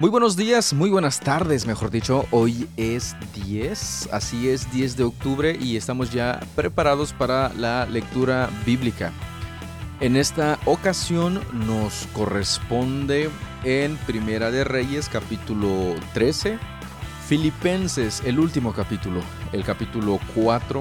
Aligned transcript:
Muy 0.00 0.10
buenos 0.10 0.36
días, 0.36 0.74
muy 0.74 0.90
buenas 0.90 1.20
tardes, 1.20 1.66
mejor 1.66 1.88
dicho. 1.88 2.26
Hoy 2.32 2.68
es 2.76 3.14
10, 3.46 4.08
así 4.10 4.48
es, 4.48 4.70
10 4.72 4.96
de 4.96 5.04
octubre 5.04 5.56
y 5.60 5.76
estamos 5.76 6.10
ya 6.10 6.40
preparados 6.56 7.12
para 7.12 7.52
la 7.54 7.86
lectura 7.86 8.50
bíblica. 8.66 9.12
En 10.00 10.16
esta 10.16 10.58
ocasión 10.64 11.40
nos 11.52 12.08
corresponde 12.12 13.30
en 13.62 13.96
Primera 13.98 14.50
de 14.50 14.64
Reyes 14.64 15.08
capítulo 15.08 15.94
13, 16.12 16.58
Filipenses 17.28 18.20
el 18.26 18.40
último 18.40 18.72
capítulo, 18.72 19.20
el 19.52 19.62
capítulo 19.62 20.18
4, 20.34 20.80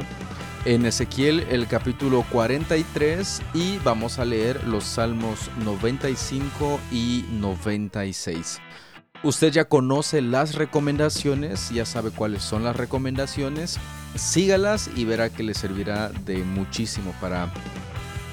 en 0.66 0.88
Ezequiel 0.88 1.46
el 1.52 1.68
capítulo 1.68 2.26
43 2.32 3.44
y 3.54 3.78
vamos 3.84 4.18
a 4.18 4.26
leer 4.26 4.68
los 4.68 4.86
salmos 4.86 5.52
95 5.64 6.80
y 6.92 7.26
96. 7.30 8.60
Usted 9.24 9.54
ya 9.54 9.64
conoce 9.64 10.22
las 10.22 10.56
recomendaciones, 10.56 11.70
ya 11.70 11.86
sabe 11.86 12.12
cuáles 12.12 12.44
son 12.44 12.66
las 12.66 12.76
recomendaciones. 12.76 13.80
Sígalas 14.16 14.90
y 14.98 15.06
verá 15.06 15.30
que 15.30 15.44
le 15.44 15.54
servirá 15.54 16.10
de 16.10 16.44
muchísimo 16.44 17.16
para 17.22 17.50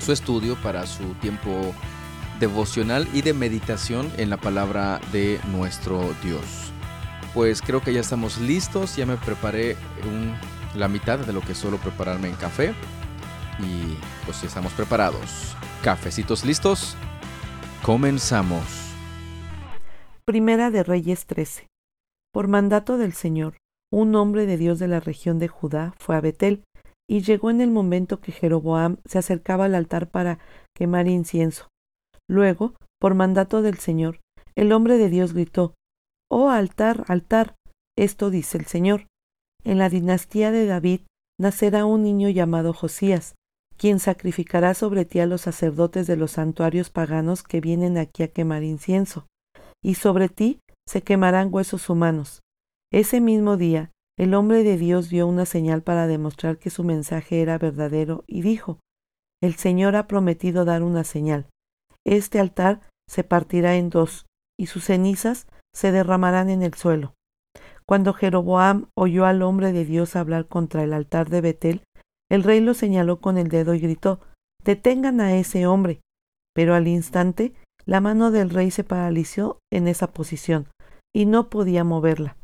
su 0.04 0.10
estudio, 0.10 0.56
para 0.56 0.88
su 0.88 1.14
tiempo 1.20 1.72
devocional 2.40 3.06
y 3.12 3.22
de 3.22 3.34
meditación 3.34 4.10
en 4.16 4.30
la 4.30 4.36
palabra 4.36 5.00
de 5.12 5.38
nuestro 5.52 6.12
Dios. 6.24 6.42
Pues 7.34 7.62
creo 7.62 7.80
que 7.80 7.92
ya 7.92 8.00
estamos 8.00 8.38
listos, 8.38 8.96
ya 8.96 9.06
me 9.06 9.16
preparé 9.16 9.76
la 10.74 10.88
mitad 10.88 11.20
de 11.20 11.32
lo 11.32 11.40
que 11.40 11.54
suelo 11.54 11.78
prepararme 11.78 12.28
en 12.28 12.34
café 12.34 12.74
y 13.60 13.96
pues 14.24 14.40
ya 14.40 14.48
estamos 14.48 14.72
preparados. 14.72 15.54
Cafecitos 15.84 16.44
listos, 16.44 16.96
comenzamos. 17.82 18.79
Primera 20.30 20.70
de 20.70 20.84
Reyes 20.84 21.26
13. 21.26 21.66
Por 22.32 22.46
mandato 22.46 22.98
del 22.98 23.14
Señor, 23.14 23.56
un 23.92 24.14
hombre 24.14 24.46
de 24.46 24.58
Dios 24.58 24.78
de 24.78 24.86
la 24.86 25.00
región 25.00 25.40
de 25.40 25.48
Judá 25.48 25.92
fue 25.98 26.14
a 26.14 26.20
Betel, 26.20 26.62
y 27.08 27.22
llegó 27.22 27.50
en 27.50 27.60
el 27.60 27.72
momento 27.72 28.20
que 28.20 28.30
Jeroboam 28.30 28.98
se 29.04 29.18
acercaba 29.18 29.64
al 29.64 29.74
altar 29.74 30.08
para 30.08 30.38
quemar 30.72 31.08
incienso. 31.08 31.66
Luego, 32.28 32.76
por 33.00 33.16
mandato 33.16 33.60
del 33.60 33.78
Señor, 33.78 34.20
el 34.54 34.70
hombre 34.70 34.98
de 34.98 35.08
Dios 35.08 35.32
gritó, 35.32 35.74
Oh 36.30 36.48
altar, 36.48 37.02
altar, 37.08 37.56
esto 37.98 38.30
dice 38.30 38.56
el 38.56 38.66
Señor. 38.66 39.08
En 39.64 39.78
la 39.78 39.88
dinastía 39.88 40.52
de 40.52 40.64
David 40.64 41.00
nacerá 41.40 41.86
un 41.86 42.04
niño 42.04 42.28
llamado 42.28 42.72
Josías, 42.72 43.34
quien 43.76 43.98
sacrificará 43.98 44.74
sobre 44.74 45.04
ti 45.04 45.18
a 45.18 45.26
los 45.26 45.40
sacerdotes 45.40 46.06
de 46.06 46.14
los 46.14 46.30
santuarios 46.30 46.88
paganos 46.88 47.42
que 47.42 47.60
vienen 47.60 47.98
aquí 47.98 48.22
a 48.22 48.28
quemar 48.28 48.62
incienso 48.62 49.26
y 49.82 49.94
sobre 49.94 50.28
ti 50.28 50.60
se 50.88 51.02
quemarán 51.02 51.48
huesos 51.52 51.88
humanos. 51.88 52.40
Ese 52.92 53.20
mismo 53.20 53.56
día, 53.56 53.92
el 54.18 54.34
hombre 54.34 54.64
de 54.64 54.76
Dios 54.76 55.08
dio 55.08 55.26
una 55.26 55.46
señal 55.46 55.82
para 55.82 56.06
demostrar 56.06 56.58
que 56.58 56.70
su 56.70 56.84
mensaje 56.84 57.40
era 57.40 57.58
verdadero 57.58 58.24
y 58.26 58.42
dijo, 58.42 58.80
El 59.42 59.54
Señor 59.54 59.96
ha 59.96 60.06
prometido 60.06 60.64
dar 60.64 60.82
una 60.82 61.04
señal. 61.04 61.48
Este 62.04 62.40
altar 62.40 62.80
se 63.08 63.24
partirá 63.24 63.76
en 63.76 63.88
dos, 63.90 64.26
y 64.58 64.66
sus 64.66 64.84
cenizas 64.84 65.46
se 65.74 65.92
derramarán 65.92 66.50
en 66.50 66.62
el 66.62 66.74
suelo. 66.74 67.14
Cuando 67.86 68.12
Jeroboam 68.12 68.88
oyó 68.94 69.24
al 69.24 69.42
hombre 69.42 69.72
de 69.72 69.84
Dios 69.84 70.16
hablar 70.16 70.48
contra 70.48 70.84
el 70.84 70.92
altar 70.92 71.30
de 71.30 71.40
Betel, 71.40 71.82
el 72.30 72.44
rey 72.44 72.60
lo 72.60 72.74
señaló 72.74 73.20
con 73.20 73.38
el 73.38 73.48
dedo 73.48 73.74
y 73.74 73.80
gritó, 73.80 74.20
Detengan 74.62 75.20
a 75.20 75.36
ese 75.36 75.66
hombre. 75.66 76.00
Pero 76.54 76.74
al 76.74 76.86
instante 76.86 77.54
la 77.90 78.00
mano 78.00 78.30
del 78.30 78.50
rey 78.50 78.70
se 78.70 78.84
paralizó 78.84 79.58
en 79.72 79.88
esa 79.88 80.12
posición 80.12 80.68
y 81.12 81.26
no 81.26 81.50
podía 81.50 81.82
moverla. 81.82 82.36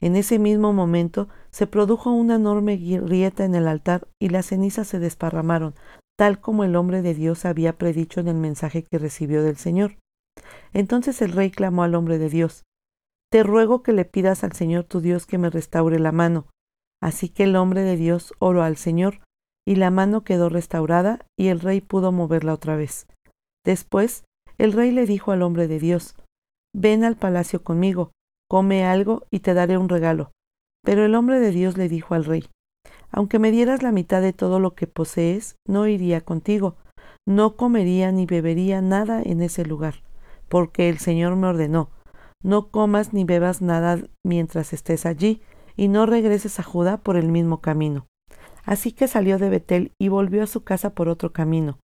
En 0.00 0.16
ese 0.16 0.40
mismo 0.40 0.72
momento 0.72 1.28
se 1.52 1.68
produjo 1.68 2.10
una 2.10 2.34
enorme 2.34 2.76
grieta 2.76 3.44
en 3.44 3.54
el 3.54 3.68
altar 3.68 4.08
y 4.20 4.30
las 4.30 4.46
cenizas 4.46 4.88
se 4.88 4.98
desparramaron, 4.98 5.76
tal 6.18 6.40
como 6.40 6.64
el 6.64 6.74
hombre 6.74 7.00
de 7.00 7.14
Dios 7.14 7.44
había 7.44 7.78
predicho 7.78 8.18
en 8.18 8.26
el 8.26 8.38
mensaje 8.38 8.82
que 8.82 8.98
recibió 8.98 9.44
del 9.44 9.56
Señor. 9.56 9.98
Entonces 10.72 11.22
el 11.22 11.30
rey 11.30 11.52
clamó 11.52 11.84
al 11.84 11.94
hombre 11.94 12.18
de 12.18 12.28
Dios, 12.28 12.64
Te 13.30 13.44
ruego 13.44 13.84
que 13.84 13.92
le 13.92 14.04
pidas 14.04 14.42
al 14.42 14.52
Señor 14.52 14.82
tu 14.82 15.00
Dios 15.00 15.26
que 15.26 15.38
me 15.38 15.48
restaure 15.48 16.00
la 16.00 16.10
mano. 16.10 16.46
Así 17.00 17.28
que 17.28 17.44
el 17.44 17.54
hombre 17.54 17.82
de 17.82 17.94
Dios 17.94 18.34
oró 18.40 18.64
al 18.64 18.76
Señor, 18.76 19.20
y 19.64 19.76
la 19.76 19.92
mano 19.92 20.24
quedó 20.24 20.48
restaurada, 20.48 21.24
y 21.38 21.48
el 21.48 21.60
rey 21.60 21.80
pudo 21.80 22.10
moverla 22.10 22.52
otra 22.52 22.74
vez. 22.74 23.06
Después 23.64 24.24
el 24.58 24.72
rey 24.72 24.90
le 24.90 25.06
dijo 25.06 25.32
al 25.32 25.42
hombre 25.42 25.68
de 25.68 25.78
Dios, 25.78 26.16
Ven 26.74 27.04
al 27.04 27.16
palacio 27.16 27.62
conmigo, 27.62 28.12
come 28.48 28.84
algo 28.84 29.24
y 29.30 29.40
te 29.40 29.54
daré 29.54 29.78
un 29.78 29.88
regalo. 29.88 30.32
Pero 30.84 31.04
el 31.04 31.14
hombre 31.14 31.40
de 31.40 31.50
Dios 31.50 31.76
le 31.76 31.88
dijo 31.88 32.14
al 32.14 32.24
rey, 32.24 32.44
Aunque 33.10 33.38
me 33.38 33.50
dieras 33.50 33.82
la 33.82 33.92
mitad 33.92 34.20
de 34.20 34.32
todo 34.32 34.60
lo 34.60 34.74
que 34.74 34.86
posees, 34.86 35.56
no 35.66 35.86
iría 35.86 36.20
contigo, 36.20 36.76
no 37.26 37.56
comería 37.56 38.12
ni 38.12 38.26
bebería 38.26 38.80
nada 38.80 39.22
en 39.22 39.42
ese 39.42 39.64
lugar, 39.64 40.02
porque 40.48 40.88
el 40.88 40.98
Señor 40.98 41.36
me 41.36 41.46
ordenó, 41.46 41.90
no 42.42 42.70
comas 42.70 43.12
ni 43.12 43.24
bebas 43.24 43.62
nada 43.62 43.98
mientras 44.24 44.72
estés 44.72 45.06
allí, 45.06 45.42
y 45.76 45.88
no 45.88 46.06
regreses 46.06 46.58
a 46.58 46.62
Judá 46.62 46.98
por 46.98 47.16
el 47.16 47.28
mismo 47.28 47.60
camino. 47.60 48.06
Así 48.64 48.92
que 48.92 49.08
salió 49.08 49.38
de 49.38 49.48
Betel 49.48 49.92
y 49.98 50.08
volvió 50.08 50.42
a 50.42 50.46
su 50.46 50.64
casa 50.64 50.90
por 50.90 51.08
otro 51.08 51.32
camino. 51.32 51.78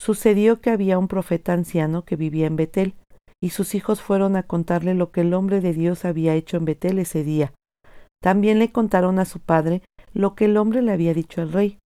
Sucedió 0.00 0.60
que 0.60 0.70
había 0.70 0.98
un 0.98 1.08
profeta 1.08 1.52
anciano 1.52 2.04
que 2.04 2.16
vivía 2.16 2.46
en 2.46 2.56
Betel, 2.56 2.94
y 3.42 3.50
sus 3.50 3.74
hijos 3.74 4.00
fueron 4.00 4.36
a 4.36 4.44
contarle 4.44 4.94
lo 4.94 5.10
que 5.10 5.20
el 5.22 5.34
hombre 5.34 5.60
de 5.60 5.72
Dios 5.72 6.04
había 6.04 6.34
hecho 6.34 6.56
en 6.56 6.64
Betel 6.64 6.98
ese 6.98 7.24
día. 7.24 7.52
También 8.22 8.58
le 8.58 8.72
contaron 8.72 9.18
a 9.18 9.24
su 9.24 9.40
padre 9.40 9.82
lo 10.12 10.34
que 10.34 10.46
el 10.46 10.56
hombre 10.56 10.82
le 10.82 10.92
había 10.92 11.14
dicho 11.14 11.40
al 11.40 11.52
rey. 11.52 11.78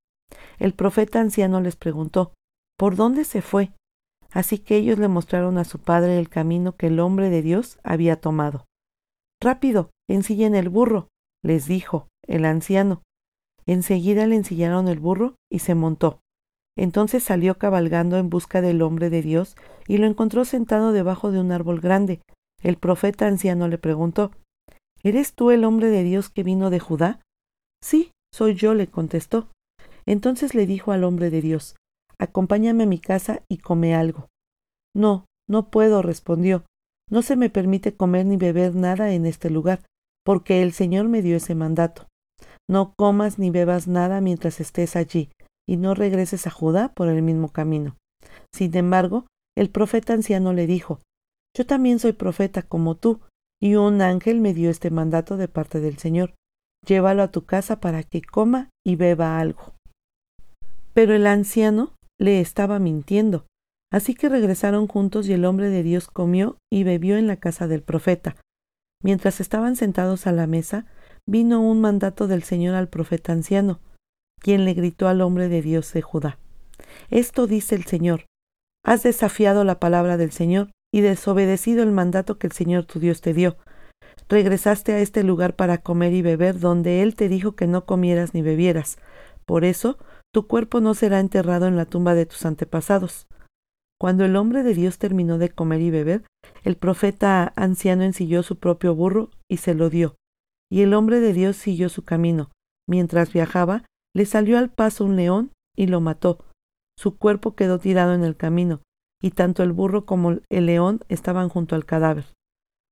El 0.59 0.73
profeta 0.73 1.19
anciano 1.19 1.59
les 1.59 1.75
preguntó 1.75 2.33
¿Por 2.77 2.95
dónde 2.95 3.25
se 3.25 3.41
fue? 3.41 3.71
Así 4.31 4.59
que 4.59 4.77
ellos 4.77 4.97
le 4.97 5.09
mostraron 5.09 5.57
a 5.57 5.65
su 5.65 5.79
padre 5.79 6.17
el 6.17 6.29
camino 6.29 6.75
que 6.77 6.87
el 6.87 6.99
hombre 6.99 7.29
de 7.29 7.41
Dios 7.41 7.79
había 7.83 8.19
tomado. 8.21 8.65
Rápido, 9.41 9.91
ensillen 10.09 10.55
el 10.55 10.69
burro, 10.69 11.09
les 11.43 11.67
dijo 11.67 12.07
el 12.25 12.45
anciano. 12.45 13.01
Enseguida 13.65 14.25
le 14.25 14.37
ensillaron 14.37 14.87
el 14.87 14.99
burro 14.99 15.35
y 15.51 15.59
se 15.59 15.75
montó. 15.75 16.20
Entonces 16.77 17.23
salió 17.23 17.57
cabalgando 17.57 18.17
en 18.17 18.29
busca 18.29 18.61
del 18.61 18.81
hombre 18.81 19.09
de 19.09 19.21
Dios 19.21 19.55
y 19.87 19.97
lo 19.97 20.07
encontró 20.07 20.45
sentado 20.45 20.91
debajo 20.91 21.31
de 21.31 21.39
un 21.39 21.51
árbol 21.51 21.81
grande. 21.81 22.21
El 22.61 22.77
profeta 22.77 23.27
anciano 23.27 23.67
le 23.67 23.77
preguntó 23.77 24.31
¿Eres 25.03 25.33
tú 25.33 25.51
el 25.51 25.63
hombre 25.63 25.89
de 25.89 26.03
Dios 26.03 26.29
que 26.29 26.43
vino 26.43 26.69
de 26.69 26.79
Judá? 26.79 27.19
Sí, 27.83 28.11
soy 28.33 28.53
yo, 28.55 28.73
le 28.73 28.87
contestó. 28.87 29.49
Entonces 30.05 30.53
le 30.53 30.65
dijo 30.65 30.91
al 30.91 31.03
hombre 31.03 31.29
de 31.29 31.41
Dios 31.41 31.75
Acompáñame 32.19 32.83
a 32.83 32.87
mi 32.87 32.99
casa 32.99 33.41
y 33.49 33.57
come 33.57 33.95
algo. 33.95 34.29
No, 34.95 35.25
no 35.49 35.71
puedo, 35.71 36.03
respondió. 36.03 36.63
No 37.09 37.23
se 37.23 37.35
me 37.35 37.49
permite 37.49 37.95
comer 37.95 38.27
ni 38.27 38.37
beber 38.37 38.75
nada 38.75 39.11
en 39.13 39.25
este 39.25 39.49
lugar, 39.49 39.81
porque 40.23 40.61
el 40.61 40.71
Señor 40.71 41.07
me 41.07 41.23
dio 41.23 41.37
ese 41.37 41.55
mandato. 41.55 42.07
No 42.69 42.93
comas 42.95 43.39
ni 43.39 43.49
bebas 43.49 43.87
nada 43.87 44.21
mientras 44.21 44.59
estés 44.59 44.95
allí, 44.95 45.31
y 45.71 45.77
no 45.77 45.93
regreses 45.93 46.47
a 46.47 46.49
Judá 46.49 46.89
por 46.89 47.07
el 47.07 47.21
mismo 47.21 47.47
camino. 47.47 47.95
Sin 48.53 48.75
embargo, 48.75 49.25
el 49.57 49.69
profeta 49.69 50.11
anciano 50.11 50.51
le 50.51 50.67
dijo, 50.67 50.99
Yo 51.55 51.65
también 51.65 51.97
soy 51.97 52.11
profeta 52.11 52.61
como 52.61 52.95
tú, 52.95 53.21
y 53.61 53.75
un 53.75 54.01
ángel 54.01 54.41
me 54.41 54.53
dio 54.53 54.69
este 54.69 54.89
mandato 54.89 55.37
de 55.37 55.47
parte 55.47 55.79
del 55.79 55.97
Señor. 55.97 56.33
Llévalo 56.85 57.23
a 57.23 57.31
tu 57.31 57.45
casa 57.45 57.79
para 57.79 58.03
que 58.03 58.21
coma 58.21 58.69
y 58.85 58.97
beba 58.97 59.39
algo. 59.39 59.73
Pero 60.93 61.13
el 61.13 61.25
anciano 61.25 61.93
le 62.19 62.41
estaba 62.41 62.77
mintiendo. 62.77 63.45
Así 63.93 64.13
que 64.13 64.27
regresaron 64.27 64.87
juntos 64.87 65.29
y 65.29 65.33
el 65.33 65.45
hombre 65.45 65.69
de 65.69 65.83
Dios 65.83 66.09
comió 66.09 66.57
y 66.69 66.83
bebió 66.83 67.15
en 67.15 67.27
la 67.27 67.37
casa 67.37 67.69
del 67.69 67.81
profeta. 67.81 68.35
Mientras 69.01 69.39
estaban 69.39 69.77
sentados 69.77 70.27
a 70.27 70.33
la 70.33 70.47
mesa, 70.47 70.85
vino 71.25 71.61
un 71.61 71.79
mandato 71.79 72.27
del 72.27 72.43
Señor 72.43 72.75
al 72.75 72.89
profeta 72.89 73.31
anciano 73.31 73.79
quien 74.41 74.65
le 74.65 74.73
gritó 74.73 75.07
al 75.07 75.21
hombre 75.21 75.47
de 75.47 75.61
Dios 75.61 75.93
de 75.93 76.01
Judá. 76.01 76.37
Esto 77.09 77.47
dice 77.47 77.75
el 77.75 77.85
Señor, 77.85 78.25
has 78.83 79.03
desafiado 79.03 79.63
la 79.63 79.79
palabra 79.79 80.17
del 80.17 80.31
Señor 80.31 80.71
y 80.93 81.01
desobedecido 81.01 81.83
el 81.83 81.91
mandato 81.91 82.37
que 82.37 82.47
el 82.47 82.53
Señor 82.53 82.85
tu 82.85 82.99
Dios 82.99 83.21
te 83.21 83.33
dio. 83.33 83.57
Regresaste 84.27 84.93
a 84.93 84.99
este 84.99 85.23
lugar 85.23 85.55
para 85.55 85.77
comer 85.77 86.13
y 86.13 86.21
beber 86.21 86.59
donde 86.59 87.01
Él 87.01 87.15
te 87.15 87.29
dijo 87.29 87.55
que 87.55 87.67
no 87.67 87.85
comieras 87.85 88.33
ni 88.33 88.41
bebieras. 88.41 88.97
Por 89.45 89.63
eso, 89.63 89.97
tu 90.33 90.47
cuerpo 90.47 90.79
no 90.79 90.93
será 90.93 91.19
enterrado 91.19 91.67
en 91.67 91.75
la 91.75 91.85
tumba 91.85 92.13
de 92.13 92.25
tus 92.25 92.45
antepasados. 92.45 93.27
Cuando 93.99 94.25
el 94.25 94.35
hombre 94.35 94.63
de 94.63 94.73
Dios 94.73 94.97
terminó 94.97 95.37
de 95.37 95.49
comer 95.49 95.81
y 95.81 95.91
beber, 95.91 96.23
el 96.63 96.75
profeta 96.75 97.53
anciano 97.55 98.03
ensilló 98.03 98.41
su 98.41 98.57
propio 98.57 98.95
burro 98.95 99.29
y 99.47 99.57
se 99.57 99.75
lo 99.75 99.89
dio. 99.89 100.15
Y 100.71 100.81
el 100.81 100.93
hombre 100.93 101.19
de 101.19 101.33
Dios 101.33 101.57
siguió 101.57 101.89
su 101.89 102.03
camino. 102.03 102.49
Mientras 102.87 103.31
viajaba, 103.33 103.83
le 104.13 104.25
salió 104.25 104.57
al 104.57 104.69
paso 104.69 105.05
un 105.05 105.15
león 105.15 105.51
y 105.75 105.87
lo 105.87 106.01
mató. 106.01 106.45
Su 106.97 107.17
cuerpo 107.17 107.55
quedó 107.55 107.79
tirado 107.79 108.13
en 108.13 108.23
el 108.23 108.35
camino, 108.35 108.81
y 109.21 109.31
tanto 109.31 109.63
el 109.63 109.71
burro 109.71 110.05
como 110.05 110.39
el 110.49 110.65
león 110.65 111.01
estaban 111.09 111.49
junto 111.49 111.75
al 111.75 111.85
cadáver. 111.85 112.25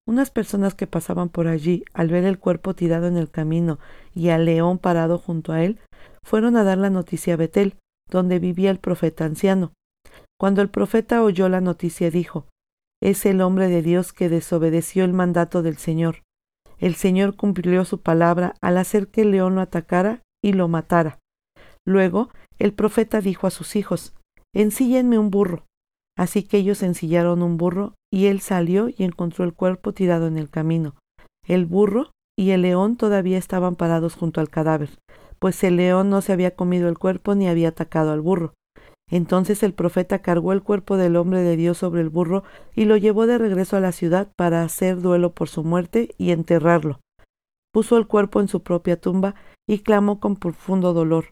Unas 0.07 0.31
personas 0.31 0.74
que 0.74 0.88
pasaban 0.88 1.30
por 1.30 1.48
allí, 1.48 1.83
al 1.94 2.07
ver 2.07 2.24
el 2.24 2.39
cuerpo 2.39 2.74
tirado 2.74 3.07
en 3.07 3.18
el 3.18 3.30
camino 3.30 3.77
y 4.16 4.30
al 4.30 4.45
león 4.45 4.80
parado 4.80 5.19
junto 5.19 5.51
a 5.51 5.63
él, 5.63 5.80
fueron 6.24 6.57
a 6.57 6.63
dar 6.63 6.77
la 6.77 6.89
noticia 6.89 7.36
a 7.36 7.38
Betel, 7.38 7.75
donde 8.10 8.39
vivía 8.39 8.71
el 8.71 8.80
profeta 8.80 9.25
anciano. 9.25 9.71
Cuando 10.39 10.62
el 10.62 10.69
profeta 10.69 11.21
oyó 11.21 11.50
la 11.50 11.62
noticia 11.62 12.10
dijo, 12.10 12.48
Es 13.01 13.25
el 13.25 13.42
hombre 13.42 13.68
de 13.68 13.81
Dios 13.81 14.13
que 14.13 14.30
desobedeció 14.30 15.06
el 15.06 15.13
mandato 15.13 15.62
del 15.62 15.77
Señor. 15.77 16.24
El 16.80 16.95
Señor 16.95 17.36
cumplió 17.36 17.86
su 17.86 18.01
palabra 18.01 18.56
al 18.62 18.77
hacer 18.77 19.10
que 19.10 19.21
el 19.21 19.31
león 19.31 19.56
lo 19.56 19.62
atacara 19.62 20.21
y 20.44 20.53
lo 20.53 20.68
matara. 20.68 21.19
Luego 21.86 22.30
el 22.59 22.74
profeta 22.74 23.21
dijo 23.21 23.47
a 23.47 23.51
sus 23.51 23.75
hijos, 23.75 24.13
Ensíllenme 24.53 25.18
un 25.18 25.30
burro. 25.30 25.65
Así 26.18 26.44
que 26.44 26.57
ellos 26.57 26.83
ensillaron 26.83 27.41
un 27.41 27.57
burro, 27.57 27.95
y 28.12 28.25
él 28.25 28.41
salió 28.41 28.89
y 28.89 29.03
encontró 29.03 29.45
el 29.45 29.53
cuerpo 29.53 29.94
tirado 29.94 30.27
en 30.27 30.38
el 30.38 30.50
camino. 30.50 30.95
El 31.47 31.65
burro 31.65 32.12
y 32.38 32.51
el 32.51 32.63
león 32.63 32.97
todavía 32.97 33.38
estaban 33.38 33.75
parados 33.75 34.15
junto 34.15 34.41
al 34.41 34.50
cadáver, 34.50 34.89
pues 35.39 35.63
el 35.63 35.77
león 35.77 36.09
no 36.09 36.21
se 36.21 36.33
había 36.33 36.56
comido 36.56 36.89
el 36.89 36.97
cuerpo 36.97 37.35
ni 37.35 37.47
había 37.47 37.69
atacado 37.69 38.12
al 38.12 38.21
burro. 38.21 38.53
Entonces 39.09 39.63
el 39.63 39.74
profeta 39.74 40.21
cargó 40.21 40.53
el 40.53 40.62
cuerpo 40.62 40.97
del 40.97 41.15
hombre 41.15 41.42
de 41.42 41.56
Dios 41.56 41.77
sobre 41.77 42.01
el 42.01 42.09
burro 42.09 42.44
y 42.75 42.85
lo 42.85 42.97
llevó 42.97 43.25
de 43.25 43.38
regreso 43.38 43.75
a 43.75 43.80
la 43.80 43.92
ciudad 43.92 44.31
para 44.35 44.63
hacer 44.63 45.01
duelo 45.01 45.33
por 45.33 45.50
su 45.50 45.63
muerte 45.63 46.13
y 46.18 46.31
enterrarlo. 46.31 47.00
Puso 47.71 47.97
el 47.97 48.07
cuerpo 48.07 48.39
en 48.39 48.47
su 48.47 48.62
propia 48.62 49.00
tumba 49.00 49.35
y 49.69 49.80
clamó 49.80 50.19
con 50.19 50.36
profundo 50.36 50.94
dolor. 50.94 51.31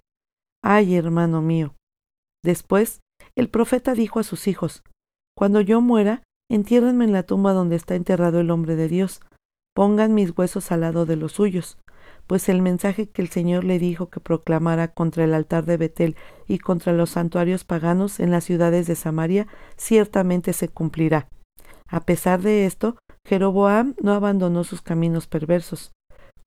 Ay, 0.63 0.95
hermano 0.95 1.41
mío. 1.41 1.73
Después 2.43 3.01
el 3.35 3.49
profeta 3.49 3.95
dijo 3.95 4.19
a 4.19 4.23
sus 4.23 4.47
hijos, 4.47 4.83
Cuando 5.35 5.59
yo 5.59 5.81
muera, 5.81 6.21
entiérrenme 6.47 7.05
en 7.05 7.13
la 7.13 7.23
tumba 7.23 7.53
donde 7.53 7.75
está 7.75 7.95
enterrado 7.95 8.39
el 8.39 8.51
hombre 8.51 8.75
de 8.75 8.89
Dios, 8.89 9.21
pongan 9.73 10.13
mis 10.13 10.37
huesos 10.37 10.71
al 10.71 10.81
lado 10.81 11.07
de 11.07 11.15
los 11.15 11.31
suyos, 11.31 11.79
pues 12.27 12.47
el 12.47 12.61
mensaje 12.61 13.09
que 13.09 13.23
el 13.23 13.29
Señor 13.29 13.63
le 13.63 13.79
dijo 13.79 14.11
que 14.11 14.19
proclamara 14.19 14.89
contra 14.89 15.23
el 15.23 15.33
altar 15.33 15.65
de 15.65 15.77
Betel 15.77 16.15
y 16.47 16.59
contra 16.59 16.93
los 16.93 17.09
santuarios 17.09 17.63
paganos 17.63 18.19
en 18.19 18.29
las 18.29 18.43
ciudades 18.43 18.85
de 18.85 18.95
Samaria 18.95 19.47
ciertamente 19.77 20.53
se 20.53 20.69
cumplirá. 20.69 21.27
A 21.87 22.01
pesar 22.01 22.43
de 22.43 22.67
esto, 22.67 22.97
Jeroboam 23.25 23.95
no 23.99 24.13
abandonó 24.13 24.63
sus 24.63 24.83
caminos 24.83 25.25
perversos. 25.25 25.91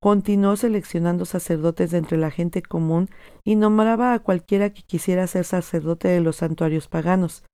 Continuó 0.03 0.57
seleccionando 0.57 1.27
sacerdotes 1.27 1.91
de 1.91 1.99
entre 1.99 2.17
la 2.17 2.31
gente 2.31 2.63
común 2.63 3.11
y 3.45 3.55
nombraba 3.55 4.15
a 4.15 4.19
cualquiera 4.21 4.71
que 4.71 4.83
quisiera 4.83 5.27
ser 5.27 5.45
sacerdote 5.45 6.09
de 6.09 6.23
los 6.23 6.37
santuarios 6.37 6.89
paganos. 6.89 7.45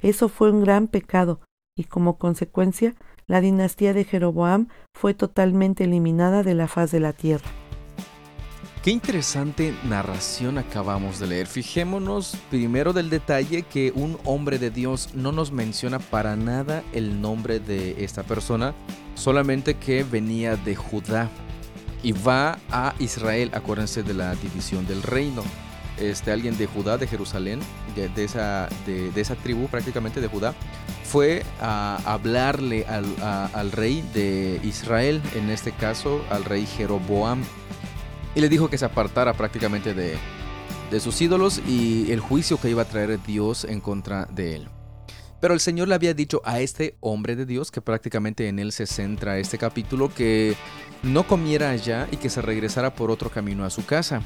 Eso 0.00 0.28
fue 0.28 0.50
un 0.50 0.62
gran 0.62 0.88
pecado, 0.88 1.38
y 1.76 1.84
como 1.84 2.18
consecuencia, 2.18 2.96
la 3.28 3.40
dinastía 3.40 3.94
de 3.94 4.02
Jeroboam 4.02 4.66
fue 4.92 5.14
totalmente 5.14 5.84
eliminada 5.84 6.42
de 6.42 6.54
la 6.56 6.66
faz 6.66 6.90
de 6.90 6.98
la 6.98 7.12
tierra. 7.12 7.48
Qué 8.82 8.90
interesante 8.90 9.72
narración 9.88 10.58
acabamos 10.58 11.20
de 11.20 11.28
leer. 11.28 11.46
Fijémonos 11.46 12.36
primero 12.50 12.92
del 12.92 13.10
detalle 13.10 13.62
que 13.62 13.92
un 13.94 14.18
hombre 14.24 14.58
de 14.58 14.70
Dios 14.70 15.10
no 15.14 15.30
nos 15.30 15.52
menciona 15.52 16.00
para 16.00 16.34
nada 16.34 16.82
el 16.92 17.20
nombre 17.20 17.60
de 17.60 18.02
esta 18.02 18.24
persona, 18.24 18.74
solamente 19.14 19.74
que 19.74 20.02
venía 20.02 20.56
de 20.56 20.74
Judá 20.74 21.30
y 22.02 22.12
va 22.12 22.58
a 22.70 22.94
Israel. 22.98 23.50
Acuérdense 23.54 24.02
de 24.02 24.14
la 24.14 24.34
división 24.34 24.86
del 24.86 25.02
reino. 25.02 25.42
Este, 25.98 26.32
alguien 26.32 26.56
de 26.56 26.66
Judá, 26.66 26.96
de 26.96 27.06
Jerusalén, 27.06 27.60
de, 27.94 28.24
esa, 28.24 28.68
de, 28.86 29.12
esa 29.14 29.36
tribu 29.36 29.68
prácticamente 29.68 30.20
de 30.20 30.26
Judá, 30.26 30.54
fue 31.04 31.44
a 31.60 32.00
hablarle 32.06 32.86
al, 32.86 33.72
rey 33.72 34.02
de 34.14 34.58
Israel, 34.64 35.20
en 35.34 35.50
este 35.50 35.70
caso 35.72 36.24
al 36.30 36.44
rey 36.44 36.66
Jeroboam, 36.66 37.42
y 38.34 38.40
le 38.40 38.48
dijo 38.48 38.70
que 38.70 38.78
se 38.78 38.86
apartara 38.86 39.34
prácticamente 39.34 39.92
de 39.94 41.00
sus 41.00 41.20
ídolos 41.20 41.60
y 41.68 42.10
el 42.10 42.20
juicio 42.20 42.58
que 42.58 42.70
iba 42.70 42.82
a 42.82 42.86
traer 42.86 43.22
Dios 43.22 43.64
en 43.64 43.80
contra 43.80 44.24
de 44.26 44.56
él. 44.56 44.68
Pero 45.42 45.54
el 45.54 45.60
Señor 45.60 45.88
le 45.88 45.96
había 45.96 46.14
dicho 46.14 46.40
a 46.44 46.60
este 46.60 46.94
hombre 47.00 47.34
de 47.34 47.46
Dios, 47.46 47.72
que 47.72 47.80
prácticamente 47.80 48.46
en 48.46 48.60
él 48.60 48.70
se 48.70 48.86
centra 48.86 49.38
este 49.38 49.58
capítulo, 49.58 50.08
que 50.14 50.54
no 51.02 51.26
comiera 51.26 51.70
allá 51.70 52.06
y 52.12 52.16
que 52.18 52.30
se 52.30 52.40
regresara 52.40 52.94
por 52.94 53.10
otro 53.10 53.28
camino 53.28 53.64
a 53.64 53.70
su 53.70 53.84
casa. 53.84 54.22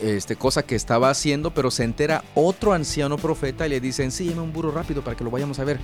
Este, 0.00 0.36
cosa 0.36 0.62
que 0.62 0.76
estaba 0.76 1.10
haciendo, 1.10 1.52
pero 1.52 1.72
se 1.72 1.82
entera 1.82 2.22
otro 2.36 2.74
anciano 2.74 3.18
profeta 3.18 3.66
y 3.66 3.70
le 3.70 3.80
dicen, 3.80 4.12
sí, 4.12 4.28
un 4.28 4.52
burro 4.52 4.70
rápido 4.70 5.02
para 5.02 5.16
que 5.16 5.24
lo 5.24 5.32
vayamos 5.32 5.58
a 5.58 5.64
ver. 5.64 5.80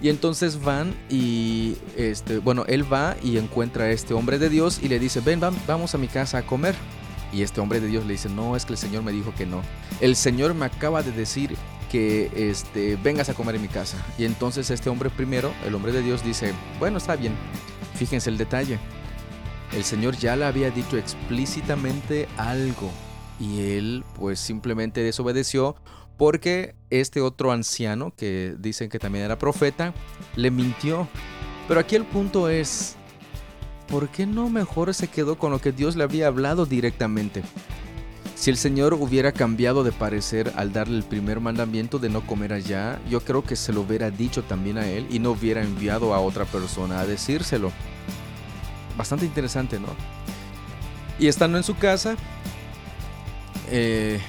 Y 0.00 0.08
entonces 0.08 0.64
van 0.64 0.94
y, 1.10 1.76
este, 1.94 2.38
bueno, 2.38 2.64
él 2.66 2.90
va 2.90 3.14
y 3.22 3.36
encuentra 3.36 3.84
a 3.84 3.90
este 3.90 4.14
hombre 4.14 4.38
de 4.38 4.48
Dios 4.48 4.80
y 4.82 4.88
le 4.88 4.98
dice, 4.98 5.20
ven, 5.20 5.38
vamos 5.66 5.94
a 5.94 5.98
mi 5.98 6.08
casa 6.08 6.38
a 6.38 6.46
comer. 6.46 6.74
Y 7.30 7.42
este 7.42 7.60
hombre 7.60 7.78
de 7.78 7.88
Dios 7.88 8.06
le 8.06 8.14
dice, 8.14 8.30
no, 8.30 8.56
es 8.56 8.64
que 8.64 8.72
el 8.72 8.78
Señor 8.78 9.02
me 9.02 9.12
dijo 9.12 9.34
que 9.36 9.44
no. 9.44 9.60
El 10.00 10.16
Señor 10.16 10.54
me 10.54 10.64
acaba 10.64 11.02
de 11.02 11.12
decir 11.12 11.58
que 11.90 12.30
este, 12.34 12.96
vengas 12.96 13.28
a 13.28 13.34
comer 13.34 13.56
en 13.56 13.62
mi 13.62 13.68
casa. 13.68 13.96
Y 14.18 14.24
entonces 14.24 14.70
este 14.70 14.90
hombre 14.90 15.10
primero, 15.10 15.52
el 15.66 15.74
hombre 15.74 15.92
de 15.92 16.02
Dios, 16.02 16.24
dice, 16.24 16.52
bueno, 16.78 16.98
está 16.98 17.16
bien. 17.16 17.34
Fíjense 17.94 18.30
el 18.30 18.38
detalle. 18.38 18.78
El 19.72 19.84
Señor 19.84 20.16
ya 20.16 20.36
le 20.36 20.44
había 20.44 20.70
dicho 20.70 20.96
explícitamente 20.96 22.26
algo 22.36 22.90
y 23.38 23.60
él 23.72 24.04
pues 24.14 24.40
simplemente 24.40 25.02
desobedeció 25.02 25.76
porque 26.16 26.74
este 26.90 27.20
otro 27.20 27.52
anciano, 27.52 28.12
que 28.16 28.56
dicen 28.58 28.88
que 28.88 28.98
también 28.98 29.24
era 29.24 29.38
profeta, 29.38 29.94
le 30.34 30.50
mintió. 30.50 31.08
Pero 31.68 31.78
aquí 31.78 31.94
el 31.94 32.04
punto 32.04 32.48
es, 32.48 32.96
¿por 33.86 34.08
qué 34.08 34.26
no 34.26 34.50
mejor 34.50 34.92
se 34.94 35.06
quedó 35.06 35.38
con 35.38 35.52
lo 35.52 35.60
que 35.60 35.70
Dios 35.70 35.94
le 35.94 36.02
había 36.02 36.26
hablado 36.26 36.66
directamente? 36.66 37.42
Si 38.38 38.50
el 38.50 38.56
Señor 38.56 38.94
hubiera 38.94 39.32
cambiado 39.32 39.82
de 39.82 39.90
parecer 39.90 40.52
al 40.54 40.72
darle 40.72 40.96
el 40.96 41.02
primer 41.02 41.40
mandamiento 41.40 41.98
de 41.98 42.08
no 42.08 42.24
comer 42.24 42.52
allá, 42.52 43.00
yo 43.10 43.20
creo 43.20 43.42
que 43.42 43.56
se 43.56 43.72
lo 43.72 43.80
hubiera 43.80 44.12
dicho 44.12 44.44
también 44.44 44.78
a 44.78 44.86
él 44.86 45.08
y 45.10 45.18
no 45.18 45.32
hubiera 45.32 45.60
enviado 45.60 46.14
a 46.14 46.20
otra 46.20 46.44
persona 46.44 47.00
a 47.00 47.06
decírselo. 47.06 47.72
Bastante 48.96 49.26
interesante, 49.26 49.80
¿no? 49.80 49.88
Y 51.18 51.26
estando 51.26 51.58
en 51.58 51.64
su 51.64 51.74
casa, 51.74 52.14
eh, 53.72 54.20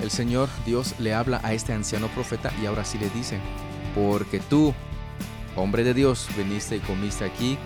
el 0.00 0.12
Señor 0.12 0.48
Dios 0.64 0.94
le 1.00 1.12
habla 1.12 1.40
a 1.42 1.52
este 1.52 1.72
anciano 1.72 2.06
profeta 2.06 2.52
y 2.62 2.66
ahora 2.66 2.84
sí 2.84 2.98
le 2.98 3.10
dice, 3.10 3.40
porque 3.96 4.38
tú, 4.38 4.72
hombre 5.56 5.82
de 5.82 5.92
Dios, 5.92 6.28
viniste 6.36 6.76
y 6.76 6.80
comiste 6.80 7.24
aquí, 7.24 7.58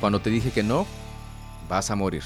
cuando 0.00 0.20
te 0.20 0.30
dije 0.30 0.50
que 0.50 0.64
no, 0.64 0.84
vas 1.68 1.92
a 1.92 1.94
morir. 1.94 2.24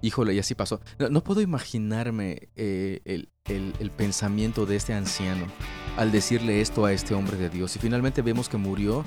Híjole, 0.00 0.34
y 0.34 0.38
así 0.38 0.54
pasó. 0.54 0.80
No, 1.10 1.24
puedo 1.24 1.40
imaginarme 1.40 2.48
eh, 2.56 3.00
el, 3.04 3.28
el, 3.46 3.90
pensamiento 3.90 4.64
de 4.66 4.76
este 4.76 4.94
anciano 4.94 5.46
al 5.96 6.12
decirle 6.12 6.60
esto 6.60 6.84
a 6.84 6.92
este 6.92 7.14
hombre 7.14 7.36
de 7.36 7.50
Dios. 7.50 7.74
Y 7.74 7.78
finalmente 7.80 8.22
vemos 8.22 8.48
que 8.48 8.56
murió 8.56 9.04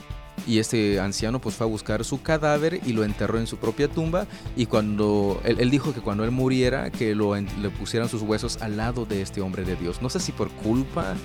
y 0.47 0.59
este 0.59 0.99
anciano 0.99 1.39
pues 1.39 1.55
fue 1.55 1.65
a 1.65 1.69
buscar 1.69 2.03
su 2.03 2.21
cadáver 2.21 2.81
y 2.85 2.93
lo 2.93 3.03
enterró 3.03 3.39
en 3.39 3.47
su 3.47 3.57
propia 3.57 3.87
tumba. 3.87 4.27
Y 4.55 4.65
cuando 4.65 5.41
él, 5.45 5.69
dijo 5.69 5.93
que 5.93 6.01
cuando 6.01 6.25
él 6.25 6.31
muriera 6.31 6.89
que 6.89 7.15
lo, 7.15 7.35
le 7.35 7.69
pusieran 7.69 8.09
sus 8.09 8.21
huesos 8.21 8.61
al 8.61 8.77
lado 8.77 9.05
de 9.05 9.21
este 9.21 9.41
hombre 9.41 9.63
de 9.63 9.75
Dios. 9.75 10.01
No 10.01 10.09
sé 10.09 10.19
si 10.19 10.31
por 10.31 10.49
culpa 10.51 11.15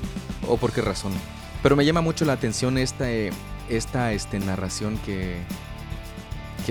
o 0.46 0.56
por 0.56 0.72
qué 0.72 0.80
razón. 0.80 1.12
Pero 1.62 1.74
me 1.74 1.84
llama 1.84 2.00
mucho 2.00 2.24
la 2.24 2.34
atención 2.34 2.78
esta, 2.78 3.08
esta 3.68 4.12
este, 4.12 4.38
narración 4.38 4.98
que, 4.98 5.38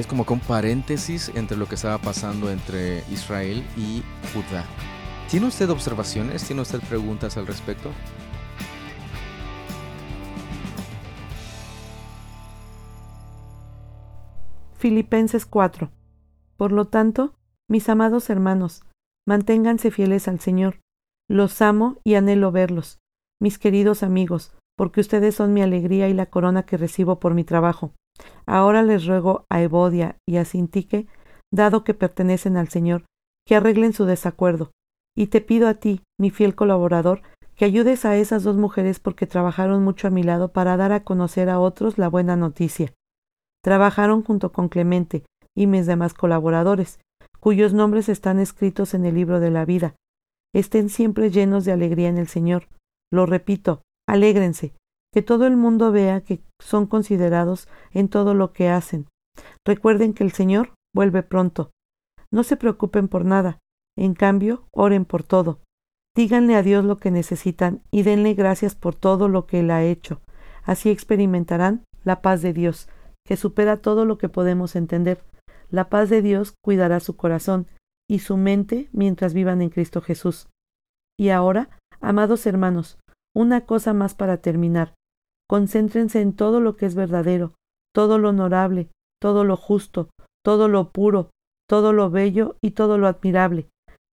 es 0.02 0.08
como 0.08 0.26
que 0.26 0.34
un 0.34 0.40
paréntesis 0.40 1.32
entre 1.36 1.58
lo 1.58 1.68
que 1.68 1.76
estaba 1.76 1.98
pasando 1.98 2.52
entre 2.52 3.04
Israel 3.12 3.64
y 3.78 4.04
Judá. 4.34 4.66
¿Tiene 5.30 5.48
usted 5.48 5.70
observaciones? 5.70 6.44
¿Tiene 6.44 6.62
usted 6.62 6.80
preguntas 6.82 7.38
al 7.38 7.48
respecto? 7.48 7.92
Filipenses 14.74 15.46
4. 15.46 15.90
Por 16.58 16.72
lo 16.72 16.86
tanto, 16.86 17.36
mis 17.68 17.90
amados 17.90 18.30
hermanos, 18.30 18.84
manténganse 19.26 19.90
fieles 19.90 20.28
al 20.28 20.40
Señor. 20.40 20.80
Los 21.28 21.62
amo 21.62 21.98
y 22.04 22.14
anhelo 22.14 22.52
verlos, 22.52 23.00
mis 23.40 23.58
queridos 23.58 24.04
amigos, 24.04 24.56
porque 24.78 25.02
ustedes 25.02 25.34
son 25.34 25.54
mi 25.54 25.64
alegría 25.64 26.08
y 26.08 26.14
la 26.14 26.28
corona 26.28 26.64
que 26.64 26.78
recibo 26.78 27.20
por 27.20 27.34
mi 27.34 27.44
trabajo. 27.44 27.94
Ahora 28.46 28.84
les 28.84 29.06
ruego 29.06 29.46
a 29.50 29.62
Evodia 29.62 30.18
y 30.28 30.38
a 30.38 30.46
Sintique, 30.46 31.08
dado 31.52 31.84
que 31.84 31.94
pertenecen 31.94 32.58
al 32.58 32.70
Señor, 32.70 33.06
que 33.46 33.56
arreglen 33.56 33.94
su 33.94 34.06
desacuerdo. 34.06 34.72
Y 35.16 35.28
te 35.28 35.42
pido 35.42 35.68
a 35.68 35.76
ti, 35.76 36.02
mi 36.20 36.30
fiel 36.30 36.56
colaborador, 36.56 37.22
que 37.56 37.66
ayudes 37.66 38.06
a 38.06 38.18
esas 38.18 38.44
dos 38.44 38.58
mujeres 38.58 39.00
porque 39.00 39.28
trabajaron 39.28 39.84
mucho 39.84 40.08
a 40.08 40.12
mi 40.12 40.24
lado 40.24 40.52
para 40.52 40.78
dar 40.78 40.92
a 40.92 41.04
conocer 41.04 41.50
a 41.50 41.60
otros 41.60 41.98
la 41.98 42.10
buena 42.10 42.36
noticia. 42.36 42.94
Trabajaron 43.64 44.24
junto 44.24 44.52
con 44.52 44.70
Clemente 44.70 45.24
y 45.56 45.68
mis 45.68 45.86
demás 45.86 46.14
colaboradores, 46.14 47.00
cuyos 47.40 47.74
nombres 47.74 48.10
están 48.10 48.40
escritos 48.40 48.94
en 48.94 49.06
el 49.06 49.16
libro 49.16 49.40
de 49.40 49.52
la 49.52 49.66
vida. 49.66 49.96
Estén 50.54 50.90
siempre 50.90 51.32
llenos 51.32 51.66
de 51.66 51.72
alegría 51.72 52.10
en 52.10 52.18
el 52.18 52.28
Señor. 52.28 52.68
Lo 53.12 53.26
repito, 53.26 53.82
alégrense. 54.08 54.74
Que 55.16 55.22
todo 55.22 55.48
el 55.48 55.56
mundo 55.56 55.94
vea 55.94 56.20
que 56.20 56.42
son 56.62 56.88
considerados 56.88 57.70
en 57.94 58.10
todo 58.10 58.34
lo 58.34 58.52
que 58.52 58.68
hacen. 58.68 59.08
Recuerden 59.66 60.14
que 60.14 60.26
el 60.26 60.34
Señor 60.34 60.74
vuelve 60.94 61.24
pronto. 61.24 61.72
No 62.34 62.44
se 62.44 62.58
preocupen 62.58 63.08
por 63.08 63.24
nada, 63.24 63.60
en 63.98 64.14
cambio, 64.14 64.68
oren 64.74 65.06
por 65.06 65.24
todo. 65.24 65.62
Díganle 66.18 66.56
a 66.56 66.64
Dios 66.64 66.84
lo 66.84 66.98
que 66.98 67.12
necesitan 67.12 67.82
y 67.92 68.04
denle 68.04 68.34
gracias 68.34 68.76
por 68.76 68.94
todo 68.94 69.30
lo 69.30 69.46
que 69.46 69.62
Él 69.62 69.72
ha 69.72 69.86
hecho. 69.86 70.20
Así 70.64 70.90
experimentarán 70.90 71.86
la 72.04 72.22
paz 72.22 72.42
de 72.42 72.52
Dios, 72.52 72.90
que 73.26 73.38
supera 73.38 73.78
todo 73.78 74.04
lo 74.04 74.18
que 74.18 74.28
podemos 74.28 74.76
entender. 74.76 75.24
La 75.70 75.88
paz 75.88 76.10
de 76.10 76.22
Dios 76.22 76.56
cuidará 76.62 77.00
su 77.00 77.16
corazón 77.16 77.68
y 78.10 78.20
su 78.20 78.36
mente 78.36 78.90
mientras 78.92 79.34
vivan 79.34 79.62
en 79.62 79.70
Cristo 79.70 80.02
Jesús. 80.02 80.50
Y 81.18 81.30
ahora, 81.30 81.70
amados 82.02 82.46
hermanos, 82.46 83.00
una 83.34 83.62
cosa 83.62 83.94
más 83.94 84.14
para 84.14 84.42
terminar. 84.42 84.94
Concéntrense 85.48 86.22
en 86.22 86.34
todo 86.34 86.60
lo 86.60 86.76
que 86.76 86.86
es 86.86 86.96
verdadero, 86.96 87.54
todo 87.94 88.18
lo 88.18 88.30
honorable, 88.30 88.90
todo 89.22 89.44
lo 89.44 89.58
justo, 89.58 90.10
todo 90.44 90.68
lo 90.68 90.92
puro, 90.92 91.30
todo 91.68 91.94
lo 91.94 92.10
bello 92.10 92.58
y 92.62 92.72
todo 92.72 92.98
lo 92.98 93.08
admirable. 93.08 93.68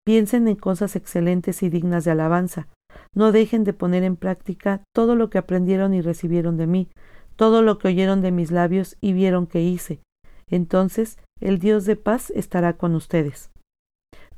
Piensen 0.04 0.48
en 0.48 0.56
cosas 0.56 0.96
excelentes 0.96 1.62
y 1.62 1.68
dignas 1.68 2.04
de 2.04 2.10
alabanza. 2.10 2.68
No 3.14 3.32
dejen 3.32 3.64
de 3.64 3.72
poner 3.72 4.02
en 4.02 4.16
práctica 4.16 4.82
todo 4.94 5.14
lo 5.14 5.30
que 5.30 5.38
aprendieron 5.38 5.94
y 5.94 6.00
recibieron 6.00 6.56
de 6.56 6.66
mí, 6.66 6.88
todo 7.36 7.62
lo 7.62 7.78
que 7.78 7.88
oyeron 7.88 8.20
de 8.20 8.32
mis 8.32 8.50
labios 8.50 8.96
y 9.00 9.12
vieron 9.12 9.46
que 9.46 9.62
hice. 9.62 10.00
Entonces 10.48 11.18
el 11.40 11.58
Dios 11.58 11.86
de 11.86 11.96
paz 11.96 12.30
estará 12.30 12.74
con 12.74 12.94
ustedes. 12.94 13.50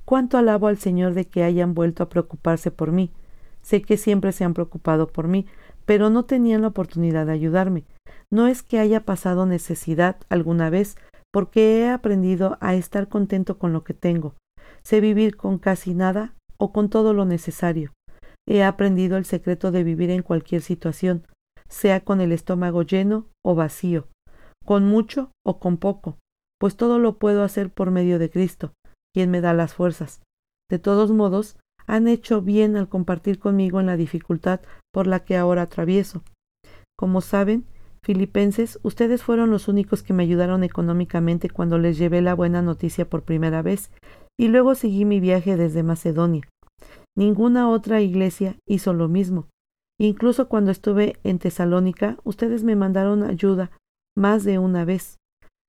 Cuánto 0.05 0.39
alabo 0.39 0.69
al 0.69 0.79
Señor 0.79 1.15
de 1.15 1.27
que 1.27 1.43
hayan 1.43 1.75
vuelto 1.75 2.03
a 2.03 2.09
preocuparse 2.09 2.71
por 2.71 2.93
mí. 2.93 3.11
Sé 3.63 3.83
que 3.83 3.97
siempre 3.97 4.33
se 4.33 4.45
han 4.45 4.53
preocupado 4.53 5.09
por 5.09 5.29
mí, 5.29 5.47
pero 5.87 6.11
no 6.11 6.25
tenían 6.25 6.63
la 6.63 6.69
oportunidad 6.69 7.27
de 7.27 7.33
ayudarme. 7.33 7.85
No 8.33 8.47
es 8.47 8.63
que 8.63 8.79
haya 8.79 9.05
pasado 9.05 9.47
necesidad 9.47 10.17
alguna 10.29 10.71
vez, 10.71 10.97
porque 11.33 11.81
he 11.81 11.89
aprendido 11.89 12.59
a 12.61 12.75
estar 12.75 13.09
contento 13.09 13.59
con 13.59 13.73
lo 13.73 13.85
que 13.85 13.95
tengo. 13.95 14.35
Sé 14.83 15.01
vivir 15.01 15.37
con 15.37 15.59
casi 15.59 15.95
nada 15.95 16.35
o 16.59 16.73
con 16.73 16.89
todo 16.89 17.13
lo 17.13 17.25
necesario. 17.25 17.93
He 18.47 18.63
aprendido 18.63 19.17
el 19.17 19.25
secreto 19.25 19.71
de 19.71 19.85
vivir 19.85 20.11
en 20.11 20.23
cualquier 20.23 20.63
situación, 20.63 21.27
sea 21.69 22.01
con 22.05 22.21
el 22.21 22.33
estómago 22.33 22.83
lleno 22.83 23.27
o 23.45 23.55
vacío, 23.55 24.09
con 24.65 24.85
mucho 24.85 25.31
o 25.45 25.59
con 25.59 25.79
poco, 25.79 26.19
pues 26.61 26.77
todo 26.77 26.99
lo 26.99 27.19
puedo 27.19 27.43
hacer 27.43 27.71
por 27.71 27.91
medio 27.91 28.19
de 28.19 28.31
Cristo, 28.31 28.73
quien 29.15 29.31
me 29.31 29.41
da 29.41 29.55
las 29.55 29.75
fuerzas. 29.75 30.23
De 30.71 30.79
todos 30.79 31.11
modos, 31.11 31.59
han 31.87 32.09
hecho 32.09 32.43
bien 32.43 32.77
al 32.77 32.89
compartir 32.89 33.39
conmigo 33.39 33.81
en 33.81 33.87
la 33.87 33.97
dificultad 33.97 34.61
por 34.93 35.07
la 35.07 35.21
que 35.21 35.37
ahora 35.37 35.63
atravieso. 35.63 36.23
Como 36.97 37.21
saben, 37.21 37.67
Filipenses, 38.05 38.79
ustedes 38.83 39.23
fueron 39.23 39.51
los 39.51 39.67
únicos 39.67 40.03
que 40.03 40.13
me 40.13 40.23
ayudaron 40.23 40.63
económicamente 40.63 41.49
cuando 41.49 41.79
les 41.79 41.97
llevé 41.97 42.21
la 42.21 42.35
buena 42.35 42.61
noticia 42.61 43.09
por 43.09 43.23
primera 43.23 43.63
vez, 43.63 43.91
y 44.39 44.49
luego 44.49 44.75
seguí 44.75 45.05
mi 45.05 45.21
viaje 45.21 45.57
desde 45.57 45.83
Macedonia. 45.83 46.43
Ninguna 47.17 47.71
otra 47.71 48.01
iglesia 48.01 48.57
hizo 48.69 48.93
lo 48.93 49.09
mismo. 49.09 49.49
Incluso 49.99 50.49
cuando 50.49 50.71
estuve 50.71 51.19
en 51.23 51.39
Tesalónica, 51.39 52.19
ustedes 52.25 52.65
me 52.65 52.77
mandaron 52.77 53.23
ayuda 53.23 53.71
más 54.17 54.45
de 54.45 54.59
una 54.59 54.85
vez. 54.85 55.17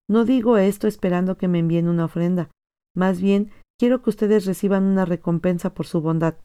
No 0.09 0.25
digo 0.25 0.57
esto 0.57 0.87
esperando 0.87 1.37
que 1.37 1.47
me 1.47 1.59
envíen 1.59 1.87
una 1.87 2.05
ofrenda, 2.05 2.49
más 2.95 3.21
bien 3.21 3.51
quiero 3.79 4.01
que 4.01 4.09
ustedes 4.09 4.45
reciban 4.45 4.83
una 4.83 5.05
recompensa 5.05 5.73
por 5.73 5.85
su 5.85 6.01
bondad. 6.01 6.35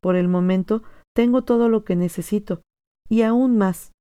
Por 0.00 0.16
el 0.16 0.28
momento 0.28 0.82
tengo 1.14 1.42
todo 1.42 1.68
lo 1.68 1.84
que 1.84 1.96
necesito, 1.96 2.62
y 3.08 3.22
aún 3.22 3.56
más. 3.58 3.92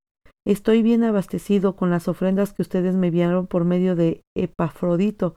Estoy 0.46 0.82
bien 0.82 1.04
abastecido 1.04 1.76
con 1.76 1.90
las 1.90 2.08
ofrendas 2.08 2.54
que 2.54 2.62
ustedes 2.62 2.96
me 2.96 3.08
enviaron 3.08 3.48
por 3.48 3.66
medio 3.66 3.96
de 3.96 4.24
Epafrodito. 4.36 5.36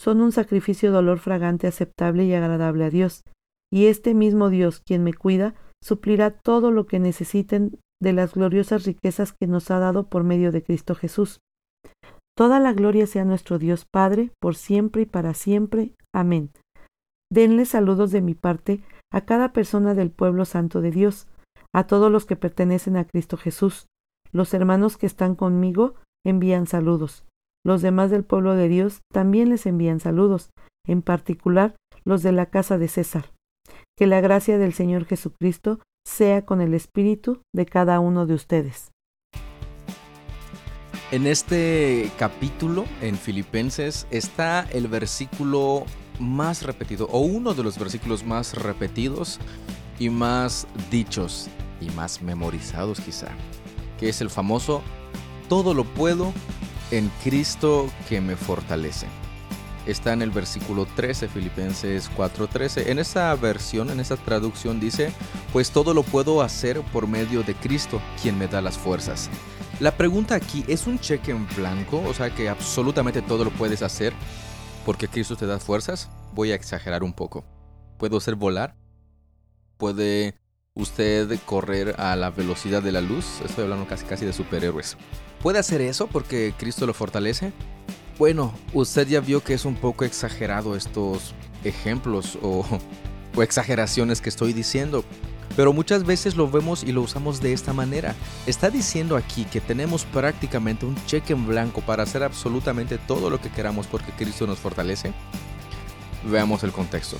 Son 0.00 0.20
un 0.20 0.32
sacrificio 0.32 0.90
de 0.90 0.98
olor 0.98 1.18
fragante 1.18 1.66
aceptable 1.66 2.24
y 2.24 2.34
agradable 2.34 2.84
a 2.84 2.90
Dios, 2.90 3.24
y 3.72 3.86
este 3.86 4.14
mismo 4.14 4.50
Dios, 4.50 4.80
quien 4.80 5.04
me 5.04 5.14
cuida, 5.14 5.54
suplirá 5.82 6.30
todo 6.30 6.70
lo 6.70 6.86
que 6.86 6.98
necesiten 6.98 7.78
de 8.02 8.12
las 8.12 8.34
gloriosas 8.34 8.84
riquezas 8.84 9.32
que 9.32 9.46
nos 9.46 9.70
ha 9.70 9.78
dado 9.78 10.08
por 10.08 10.24
medio 10.24 10.50
de 10.50 10.62
Cristo 10.62 10.94
Jesús. 10.94 11.40
Toda 12.36 12.60
la 12.60 12.72
gloria 12.72 13.06
sea 13.06 13.24
nuestro 13.24 13.58
Dios 13.58 13.84
Padre, 13.84 14.30
por 14.40 14.54
siempre 14.54 15.02
y 15.02 15.06
para 15.06 15.34
siempre. 15.34 15.94
Amén. 16.14 16.50
Denle 17.30 17.66
saludos 17.66 18.10
de 18.10 18.22
mi 18.22 18.34
parte 18.34 18.82
a 19.10 19.22
cada 19.22 19.52
persona 19.52 19.94
del 19.94 20.10
pueblo 20.10 20.44
santo 20.44 20.80
de 20.80 20.90
Dios, 20.90 21.28
a 21.74 21.86
todos 21.86 22.10
los 22.10 22.26
que 22.26 22.36
pertenecen 22.36 22.96
a 22.96 23.04
Cristo 23.04 23.36
Jesús. 23.36 23.86
Los 24.32 24.54
hermanos 24.54 24.96
que 24.96 25.06
están 25.06 25.34
conmigo 25.34 25.94
envían 26.24 26.66
saludos. 26.66 27.24
Los 27.64 27.82
demás 27.82 28.10
del 28.10 28.24
pueblo 28.24 28.54
de 28.54 28.68
Dios 28.68 29.00
también 29.12 29.50
les 29.50 29.66
envían 29.66 30.00
saludos, 30.00 30.50
en 30.86 31.02
particular 31.02 31.76
los 32.04 32.22
de 32.22 32.32
la 32.32 32.46
casa 32.46 32.78
de 32.78 32.88
César. 32.88 33.30
Que 33.96 34.06
la 34.06 34.20
gracia 34.20 34.58
del 34.58 34.72
Señor 34.72 35.04
Jesucristo 35.04 35.80
sea 36.06 36.44
con 36.44 36.60
el 36.60 36.74
espíritu 36.74 37.42
de 37.54 37.66
cada 37.66 38.00
uno 38.00 38.26
de 38.26 38.34
ustedes. 38.34 38.90
En 41.12 41.26
este 41.26 42.10
capítulo, 42.18 42.86
en 43.02 43.18
Filipenses, 43.18 44.06
está 44.10 44.66
el 44.72 44.88
versículo 44.88 45.84
más 46.18 46.62
repetido, 46.62 47.06
o 47.12 47.20
uno 47.20 47.52
de 47.52 47.62
los 47.62 47.78
versículos 47.78 48.24
más 48.24 48.54
repetidos 48.54 49.38
y 49.98 50.08
más 50.08 50.66
dichos 50.90 51.48
y 51.82 51.90
más 51.90 52.22
memorizados 52.22 52.98
quizá, 52.98 53.28
que 54.00 54.08
es 54.08 54.22
el 54.22 54.30
famoso, 54.30 54.80
todo 55.50 55.74
lo 55.74 55.84
puedo 55.84 56.32
en 56.90 57.10
Cristo 57.22 57.90
que 58.08 58.22
me 58.22 58.34
fortalece 58.34 59.06
está 59.84 60.12
en 60.12 60.22
el 60.22 60.30
versículo 60.30 60.86
13, 60.96 61.28
Filipenses 61.28 62.08
4:13. 62.16 62.88
En 62.90 63.00
esa 63.00 63.34
versión, 63.34 63.90
en 63.90 64.00
esa 64.00 64.16
traducción 64.16 64.78
dice, 64.78 65.12
pues 65.52 65.72
todo 65.72 65.92
lo 65.92 66.04
puedo 66.04 66.40
hacer 66.40 66.80
por 66.92 67.08
medio 67.08 67.42
de 67.42 67.54
Cristo, 67.54 68.00
quien 68.22 68.38
me 68.38 68.46
da 68.46 68.62
las 68.62 68.78
fuerzas. 68.78 69.28
La 69.82 69.96
pregunta 69.96 70.36
aquí, 70.36 70.64
¿es 70.68 70.86
un 70.86 71.00
cheque 71.00 71.32
en 71.32 71.44
blanco? 71.56 72.00
O 72.06 72.14
sea 72.14 72.32
que 72.32 72.48
absolutamente 72.48 73.20
todo 73.20 73.42
lo 73.42 73.50
puedes 73.50 73.82
hacer 73.82 74.12
porque 74.86 75.08
Cristo 75.08 75.34
te 75.34 75.44
da 75.44 75.58
fuerzas. 75.58 76.08
Voy 76.34 76.52
a 76.52 76.54
exagerar 76.54 77.02
un 77.02 77.12
poco. 77.12 77.44
¿Puedo 77.98 78.18
hacer 78.18 78.36
volar? 78.36 78.76
¿Puede 79.78 80.36
usted 80.74 81.36
correr 81.46 81.96
a 81.98 82.14
la 82.14 82.30
velocidad 82.30 82.80
de 82.80 82.92
la 82.92 83.00
luz? 83.00 83.40
Estoy 83.44 83.64
hablando 83.64 83.88
casi 83.88 84.04
casi 84.04 84.24
de 84.24 84.32
superhéroes. 84.32 84.96
¿Puede 85.42 85.58
hacer 85.58 85.80
eso 85.80 86.06
porque 86.06 86.54
Cristo 86.56 86.86
lo 86.86 86.94
fortalece? 86.94 87.52
Bueno, 88.20 88.54
usted 88.72 89.08
ya 89.08 89.18
vio 89.18 89.42
que 89.42 89.54
es 89.54 89.64
un 89.64 89.74
poco 89.74 90.04
exagerado 90.04 90.76
estos 90.76 91.34
ejemplos 91.64 92.38
o, 92.40 92.64
exageraciones 93.42 94.20
que 94.20 94.28
estoy 94.28 94.52
diciendo. 94.52 95.04
Pero 95.56 95.72
muchas 95.72 96.04
veces 96.04 96.36
lo 96.36 96.50
vemos 96.50 96.82
y 96.82 96.92
lo 96.92 97.02
usamos 97.02 97.40
de 97.40 97.52
esta 97.52 97.72
manera. 97.72 98.14
Está 98.46 98.70
diciendo 98.70 99.16
aquí 99.16 99.44
que 99.44 99.60
tenemos 99.60 100.04
prácticamente 100.04 100.86
un 100.86 100.96
cheque 101.06 101.32
en 101.32 101.46
blanco 101.46 101.80
para 101.82 102.02
hacer 102.02 102.22
absolutamente 102.22 102.98
todo 102.98 103.30
lo 103.30 103.40
que 103.40 103.50
queramos 103.50 103.86
porque 103.86 104.12
Cristo 104.12 104.46
nos 104.46 104.58
fortalece. 104.58 105.12
Veamos 106.30 106.62
el 106.64 106.72
contexto. 106.72 107.16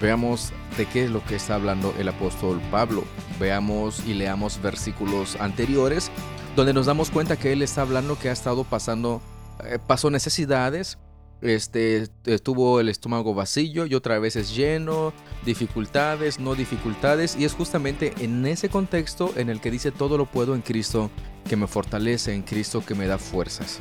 Veamos 0.00 0.52
de 0.76 0.86
qué 0.86 1.04
es 1.04 1.10
lo 1.10 1.24
que 1.24 1.36
está 1.36 1.54
hablando 1.54 1.94
el 1.98 2.08
apóstol 2.08 2.60
Pablo. 2.70 3.04
Veamos 3.40 4.02
y 4.06 4.14
leamos 4.14 4.60
versículos 4.60 5.36
anteriores 5.40 6.10
donde 6.56 6.72
nos 6.72 6.86
damos 6.86 7.10
cuenta 7.10 7.36
que 7.36 7.52
él 7.52 7.62
está 7.62 7.82
hablando 7.82 8.18
que 8.18 8.28
ha 8.28 8.32
estado 8.32 8.64
pasando 8.64 9.20
eh, 9.64 9.78
pasó 9.84 10.10
necesidades, 10.10 10.98
este, 11.44 12.08
tuvo 12.42 12.80
el 12.80 12.88
estómago 12.88 13.34
vacío 13.34 13.86
y 13.86 13.94
otra 13.94 14.18
vez 14.18 14.34
es 14.34 14.54
lleno, 14.54 15.12
dificultades, 15.44 16.40
no 16.40 16.54
dificultades, 16.54 17.36
y 17.38 17.44
es 17.44 17.52
justamente 17.52 18.14
en 18.20 18.44
ese 18.46 18.70
contexto 18.70 19.32
en 19.36 19.50
el 19.50 19.60
que 19.60 19.70
dice 19.70 19.92
todo 19.92 20.16
lo 20.16 20.26
puedo 20.26 20.54
en 20.54 20.62
Cristo 20.62 21.10
que 21.48 21.56
me 21.56 21.66
fortalece, 21.66 22.34
en 22.34 22.42
Cristo 22.42 22.82
que 22.84 22.94
me 22.94 23.06
da 23.06 23.18
fuerzas. 23.18 23.80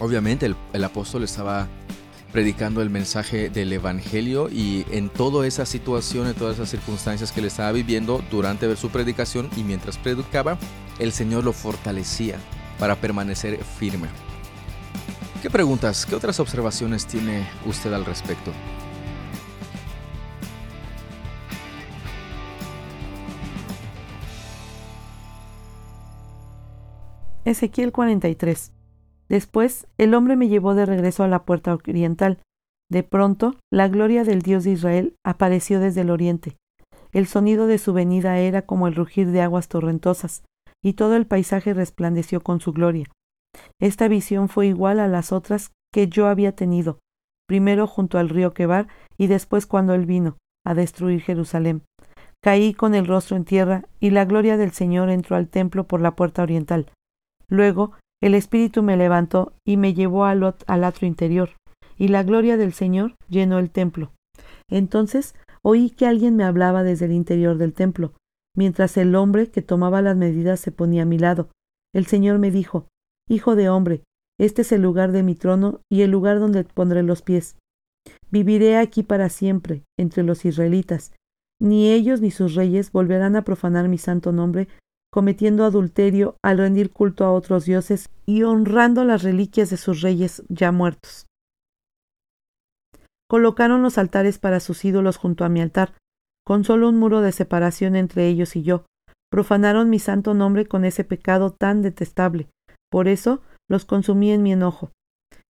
Obviamente 0.00 0.46
el, 0.46 0.56
el 0.72 0.82
apóstol 0.82 1.22
estaba 1.22 1.68
predicando 2.32 2.82
el 2.82 2.90
mensaje 2.90 3.50
del 3.50 3.72
Evangelio 3.72 4.48
y 4.50 4.84
en 4.90 5.10
toda 5.10 5.46
esa 5.46 5.64
situación, 5.64 6.26
en 6.26 6.34
todas 6.34 6.54
esas 6.54 6.70
circunstancias 6.70 7.30
que 7.30 7.42
le 7.42 7.48
estaba 7.48 7.70
viviendo 7.72 8.24
durante 8.30 8.74
su 8.74 8.90
predicación 8.90 9.48
y 9.56 9.62
mientras 9.62 9.98
predicaba, 9.98 10.58
el 10.98 11.12
Señor 11.12 11.44
lo 11.44 11.52
fortalecía 11.52 12.38
para 12.78 12.96
permanecer 12.96 13.62
firme. 13.78 14.08
¿Qué 15.42 15.50
preguntas, 15.50 16.06
qué 16.06 16.14
otras 16.14 16.38
observaciones 16.38 17.04
tiene 17.04 17.44
usted 17.66 17.92
al 17.92 18.04
respecto? 18.04 18.52
Ezequiel 27.44 27.90
43. 27.90 28.72
Después 29.28 29.88
el 29.98 30.14
hombre 30.14 30.36
me 30.36 30.46
llevó 30.46 30.76
de 30.76 30.86
regreso 30.86 31.24
a 31.24 31.28
la 31.28 31.44
puerta 31.44 31.74
oriental. 31.74 32.38
De 32.88 33.02
pronto, 33.02 33.56
la 33.68 33.88
gloria 33.88 34.22
del 34.22 34.42
Dios 34.42 34.62
de 34.62 34.70
Israel 34.70 35.16
apareció 35.24 35.80
desde 35.80 36.02
el 36.02 36.10
oriente. 36.10 36.56
El 37.10 37.26
sonido 37.26 37.66
de 37.66 37.78
su 37.78 37.92
venida 37.92 38.38
era 38.38 38.62
como 38.62 38.86
el 38.86 38.94
rugir 38.94 39.32
de 39.32 39.42
aguas 39.42 39.66
torrentosas. 39.66 40.44
y 40.84 40.92
todo 40.92 41.16
el 41.16 41.26
paisaje 41.26 41.74
resplandeció 41.74 42.40
con 42.40 42.60
su 42.60 42.72
gloria. 42.72 43.06
Esta 43.80 44.08
visión 44.08 44.48
fue 44.48 44.66
igual 44.66 45.00
a 45.00 45.08
las 45.08 45.32
otras 45.32 45.72
que 45.92 46.08
yo 46.08 46.26
había 46.26 46.52
tenido, 46.52 46.98
primero 47.48 47.86
junto 47.86 48.18
al 48.18 48.28
río 48.28 48.54
Quebar 48.54 48.88
y 49.18 49.26
después 49.26 49.66
cuando 49.66 49.94
él 49.94 50.06
vino 50.06 50.36
a 50.64 50.74
destruir 50.74 51.20
Jerusalén. 51.20 51.82
Caí 52.42 52.74
con 52.74 52.94
el 52.94 53.06
rostro 53.06 53.36
en 53.36 53.44
tierra 53.44 53.84
y 54.00 54.10
la 54.10 54.24
gloria 54.24 54.56
del 54.56 54.72
Señor 54.72 55.10
entró 55.10 55.36
al 55.36 55.48
templo 55.48 55.84
por 55.84 56.00
la 56.00 56.16
puerta 56.16 56.42
oriental. 56.42 56.90
Luego 57.48 57.92
el 58.22 58.34
Espíritu 58.34 58.82
me 58.82 58.96
levantó 58.96 59.52
y 59.66 59.76
me 59.76 59.94
llevó 59.94 60.24
al, 60.24 60.42
atrio 60.44 61.08
interior, 61.08 61.50
y 61.98 62.08
la 62.08 62.22
gloria 62.22 62.56
del 62.56 62.72
Señor 62.72 63.14
llenó 63.28 63.58
el 63.58 63.70
templo. 63.70 64.12
Entonces 64.68 65.34
oí 65.62 65.90
que 65.90 66.06
alguien 66.06 66.36
me 66.36 66.44
hablaba 66.44 66.82
desde 66.82 67.06
el 67.06 67.12
interior 67.12 67.58
del 67.58 67.74
templo, 67.74 68.12
mientras 68.56 68.96
el 68.96 69.14
hombre 69.14 69.50
que 69.50 69.62
tomaba 69.62 70.02
las 70.02 70.16
medidas 70.16 70.60
se 70.60 70.72
ponía 70.72 71.02
a 71.02 71.06
mi 71.06 71.18
lado. 71.18 71.50
El 71.94 72.06
Señor 72.06 72.38
me 72.38 72.50
dijo, 72.50 72.86
Hijo 73.28 73.56
de 73.56 73.68
hombre, 73.68 74.02
este 74.38 74.62
es 74.62 74.72
el 74.72 74.82
lugar 74.82 75.12
de 75.12 75.22
mi 75.22 75.34
trono 75.34 75.80
y 75.90 76.02
el 76.02 76.10
lugar 76.10 76.40
donde 76.40 76.64
pondré 76.64 77.02
los 77.02 77.22
pies. 77.22 77.56
Viviré 78.30 78.76
aquí 78.76 79.02
para 79.02 79.28
siempre 79.28 79.84
entre 79.98 80.22
los 80.22 80.44
israelitas. 80.44 81.12
Ni 81.60 81.90
ellos 81.90 82.20
ni 82.20 82.30
sus 82.30 82.54
reyes 82.54 82.90
volverán 82.90 83.36
a 83.36 83.42
profanar 83.42 83.88
mi 83.88 83.98
santo 83.98 84.32
nombre, 84.32 84.68
cometiendo 85.12 85.64
adulterio 85.64 86.36
al 86.42 86.58
rendir 86.58 86.90
culto 86.90 87.24
a 87.24 87.32
otros 87.32 87.66
dioses 87.66 88.08
y 88.26 88.42
honrando 88.42 89.04
las 89.04 89.22
reliquias 89.22 89.70
de 89.70 89.76
sus 89.76 90.00
reyes 90.00 90.42
ya 90.48 90.72
muertos. 90.72 91.26
Colocaron 93.28 93.82
los 93.82 93.96
altares 93.98 94.38
para 94.38 94.60
sus 94.60 94.84
ídolos 94.84 95.16
junto 95.16 95.44
a 95.44 95.48
mi 95.48 95.60
altar, 95.60 95.94
con 96.44 96.64
solo 96.64 96.88
un 96.88 96.98
muro 96.98 97.20
de 97.20 97.32
separación 97.32 97.94
entre 97.94 98.26
ellos 98.26 98.56
y 98.56 98.62
yo. 98.62 98.84
Profanaron 99.30 99.88
mi 99.88 99.98
santo 99.98 100.34
nombre 100.34 100.66
con 100.66 100.84
ese 100.84 101.04
pecado 101.04 101.52
tan 101.52 101.80
detestable. 101.82 102.48
Por 102.92 103.08
eso 103.08 103.40
los 103.68 103.84
consumí 103.84 104.30
en 104.30 104.44
mi 104.44 104.52
enojo. 104.52 104.92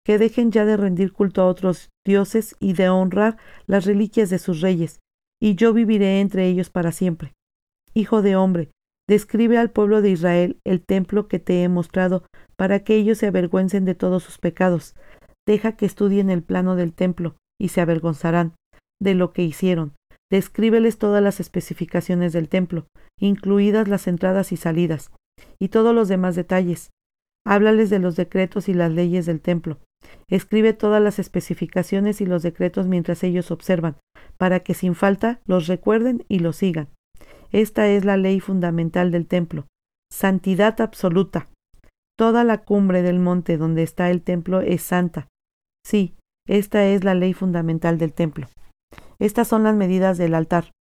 Que 0.05 0.17
dejen 0.17 0.51
ya 0.51 0.63
de 0.63 0.77
rendir 0.77 1.11
culto 1.11 1.41
a 1.41 1.47
otros 1.47 1.89
dioses 2.05 2.55
y 2.59 2.73
de 2.73 2.87
honrar 2.87 3.37
las 3.67 3.85
reliquias 3.85 4.29
de 4.29 4.39
sus 4.39 4.61
reyes, 4.61 5.01
y 5.41 5.55
yo 5.55 5.73
viviré 5.73 6.21
entre 6.21 6.47
ellos 6.47 6.69
para 6.69 6.93
siempre. 6.93 7.33
Hijo 7.93 8.21
de 8.21 8.35
hombre, 8.35 8.69
describe 9.09 9.57
al 9.57 9.71
pueblo 9.71 10.01
de 10.01 10.11
Israel 10.11 10.59
el 10.63 10.81
templo 10.81 11.27
que 11.27 11.39
te 11.39 11.63
he 11.63 11.69
mostrado, 11.69 12.25
para 12.55 12.83
que 12.83 12.95
ellos 12.95 13.17
se 13.17 13.27
avergüencen 13.27 13.83
de 13.83 13.95
todos 13.95 14.23
sus 14.23 14.37
pecados. 14.37 14.95
Deja 15.45 15.75
que 15.75 15.85
estudien 15.85 16.29
el 16.29 16.43
plano 16.43 16.75
del 16.75 16.93
templo, 16.93 17.35
y 17.59 17.69
se 17.69 17.81
avergonzarán 17.81 18.53
de 19.01 19.15
lo 19.15 19.33
que 19.33 19.43
hicieron, 19.43 19.95
Descríbeles 20.31 20.97
todas 20.97 21.21
las 21.21 21.41
especificaciones 21.41 22.31
del 22.31 22.47
templo, 22.47 22.87
incluidas 23.19 23.89
las 23.89 24.07
entradas 24.07 24.53
y 24.53 24.57
salidas, 24.57 25.11
y 25.59 25.67
todos 25.67 25.93
los 25.93 26.07
demás 26.07 26.37
detalles. 26.37 26.89
Háblales 27.45 27.89
de 27.89 27.99
los 27.99 28.15
decretos 28.15 28.69
y 28.69 28.73
las 28.73 28.91
leyes 28.91 29.25
del 29.25 29.41
templo. 29.41 29.79
Escribe 30.27 30.73
todas 30.73 31.01
las 31.01 31.19
especificaciones 31.19 32.21
y 32.21 32.25
los 32.25 32.43
decretos 32.43 32.87
mientras 32.87 33.23
ellos 33.23 33.51
observan, 33.51 33.97
para 34.37 34.61
que 34.61 34.73
sin 34.73 34.95
falta 34.95 35.41
los 35.45 35.67
recuerden 35.67 36.25
y 36.27 36.39
los 36.39 36.57
sigan. 36.57 36.89
Esta 37.51 37.87
es 37.87 38.05
la 38.05 38.17
ley 38.17 38.39
fundamental 38.39 39.11
del 39.11 39.27
templo. 39.27 39.67
Santidad 40.11 40.79
absoluta. 40.81 41.49
Toda 42.17 42.43
la 42.43 42.59
cumbre 42.59 43.01
del 43.01 43.19
monte 43.19 43.57
donde 43.57 43.83
está 43.83 44.09
el 44.09 44.21
templo 44.21 44.61
es 44.61 44.81
santa. 44.81 45.27
Sí, 45.85 46.15
esta 46.47 46.85
es 46.85 47.03
la 47.03 47.15
ley 47.15 47.33
fundamental 47.33 47.97
del 47.97 48.13
templo. 48.13 48.47
Estas 49.19 49.47
son 49.47 49.63
las 49.63 49.75
medidas 49.75 50.17
del 50.17 50.35
altar. 50.35 50.71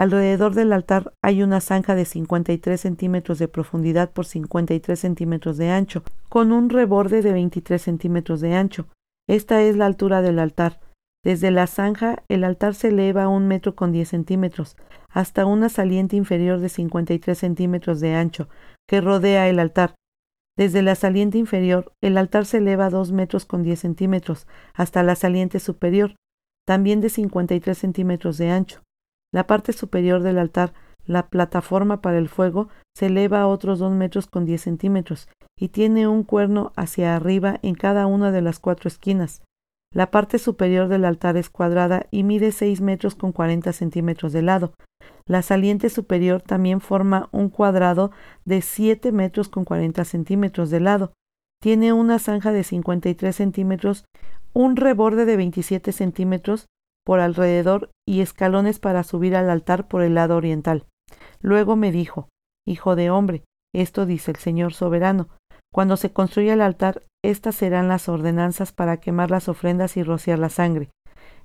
Alrededor 0.00 0.54
del 0.54 0.72
altar 0.72 1.12
hay 1.20 1.42
una 1.42 1.60
zanja 1.60 1.94
de 1.94 2.06
53 2.06 2.80
centímetros 2.80 3.38
de 3.38 3.48
profundidad 3.48 4.10
por 4.10 4.24
53 4.24 4.98
centímetros 4.98 5.58
de 5.58 5.68
ancho, 5.68 6.04
con 6.30 6.52
un 6.52 6.70
reborde 6.70 7.20
de 7.20 7.34
23 7.34 7.82
centímetros 7.82 8.40
de 8.40 8.54
ancho. 8.54 8.86
Esta 9.28 9.60
es 9.60 9.76
la 9.76 9.84
altura 9.84 10.22
del 10.22 10.38
altar. 10.38 10.80
Desde 11.22 11.50
la 11.50 11.66
zanja, 11.66 12.24
el 12.28 12.44
altar 12.44 12.74
se 12.74 12.88
eleva 12.88 13.28
un 13.28 13.46
metro 13.46 13.76
con 13.76 13.92
10 13.92 14.08
centímetros, 14.08 14.78
hasta 15.10 15.44
una 15.44 15.68
saliente 15.68 16.16
inferior 16.16 16.60
de 16.60 16.70
53 16.70 17.36
centímetros 17.36 18.00
de 18.00 18.14
ancho, 18.14 18.48
que 18.88 19.02
rodea 19.02 19.50
el 19.50 19.58
altar. 19.58 19.96
Desde 20.56 20.80
la 20.80 20.94
saliente 20.94 21.36
inferior, 21.36 21.92
el 22.00 22.16
altar 22.16 22.46
se 22.46 22.56
eleva 22.56 22.88
dos 22.88 23.12
metros 23.12 23.44
con 23.44 23.62
10 23.62 23.78
centímetros, 23.78 24.46
hasta 24.72 25.02
la 25.02 25.14
saliente 25.14 25.60
superior, 25.60 26.16
también 26.66 27.02
de 27.02 27.10
53 27.10 27.76
centímetros 27.76 28.38
de 28.38 28.50
ancho. 28.50 28.80
La 29.32 29.46
parte 29.46 29.72
superior 29.72 30.22
del 30.22 30.38
altar, 30.38 30.72
la 31.06 31.28
plataforma 31.28 32.00
para 32.00 32.18
el 32.18 32.28
fuego, 32.28 32.68
se 32.96 33.06
eleva 33.06 33.40
a 33.40 33.46
otros 33.46 33.78
dos 33.78 33.92
metros 33.92 34.26
con 34.26 34.44
10 34.44 34.60
centímetros 34.60 35.28
y 35.56 35.68
tiene 35.68 36.08
un 36.08 36.24
cuerno 36.24 36.72
hacia 36.76 37.14
arriba 37.14 37.58
en 37.62 37.74
cada 37.74 38.06
una 38.06 38.32
de 38.32 38.42
las 38.42 38.58
cuatro 38.58 38.88
esquinas. 38.88 39.42
La 39.92 40.10
parte 40.10 40.38
superior 40.38 40.88
del 40.88 41.04
altar 41.04 41.36
es 41.36 41.50
cuadrada 41.50 42.06
y 42.10 42.22
mide 42.22 42.52
6 42.52 42.80
metros 42.80 43.14
con 43.14 43.32
40 43.32 43.72
centímetros 43.72 44.32
de 44.32 44.42
lado. 44.42 44.72
La 45.26 45.42
saliente 45.42 45.90
superior 45.90 46.42
también 46.42 46.80
forma 46.80 47.28
un 47.32 47.50
cuadrado 47.50 48.12
de 48.44 48.62
7 48.62 49.10
metros 49.12 49.48
con 49.48 49.64
40 49.64 50.04
centímetros 50.04 50.70
de 50.70 50.80
lado. 50.80 51.12
Tiene 51.60 51.92
una 51.92 52.18
zanja 52.18 52.52
de 52.52 52.64
53 52.64 53.34
centímetros 53.34 54.04
un 54.52 54.76
reborde 54.76 55.24
de 55.24 55.36
27 55.36 55.92
centímetros 55.92 56.66
por 57.04 57.20
alrededor 57.20 57.90
y 58.06 58.20
escalones 58.20 58.78
para 58.78 59.02
subir 59.02 59.36
al 59.36 59.50
altar 59.50 59.88
por 59.88 60.02
el 60.02 60.14
lado 60.14 60.36
oriental. 60.36 60.86
Luego 61.40 61.76
me 61.76 61.92
dijo, 61.92 62.28
Hijo 62.66 62.96
de 62.96 63.10
hombre, 63.10 63.44
esto 63.74 64.06
dice 64.06 64.32
el 64.32 64.36
Señor 64.36 64.74
soberano, 64.74 65.28
cuando 65.72 65.96
se 65.96 66.12
construya 66.12 66.54
el 66.54 66.60
altar, 66.60 67.02
estas 67.24 67.54
serán 67.54 67.88
las 67.88 68.08
ordenanzas 68.08 68.72
para 68.72 68.98
quemar 68.98 69.30
las 69.30 69.48
ofrendas 69.48 69.96
y 69.96 70.02
rociar 70.02 70.38
la 70.38 70.48
sangre. 70.48 70.90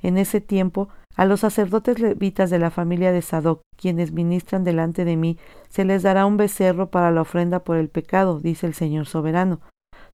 En 0.02 0.18
ese 0.18 0.42
tiempo, 0.42 0.90
a 1.16 1.26
los 1.26 1.42
sacerdotes 1.42 2.00
levitas 2.00 2.50
de 2.50 2.60
la 2.60 2.72
familia 2.72 3.12
de 3.12 3.22
Sadoc, 3.22 3.62
quienes 3.78 4.12
ministran 4.12 4.64
delante 4.64 5.06
de 5.06 5.16
mí, 5.16 5.38
se 5.70 5.86
les 5.86 6.04
dará 6.04 6.26
un 6.26 6.38
becerro 6.38 6.90
para 6.90 7.12
la 7.12 7.22
ofrenda 7.22 7.64
por 7.64 7.78
el 7.78 7.90
pecado, 7.90 8.40
dice 8.40 8.68
el 8.68 8.74
Señor 8.74 9.06
soberano, 9.06 9.62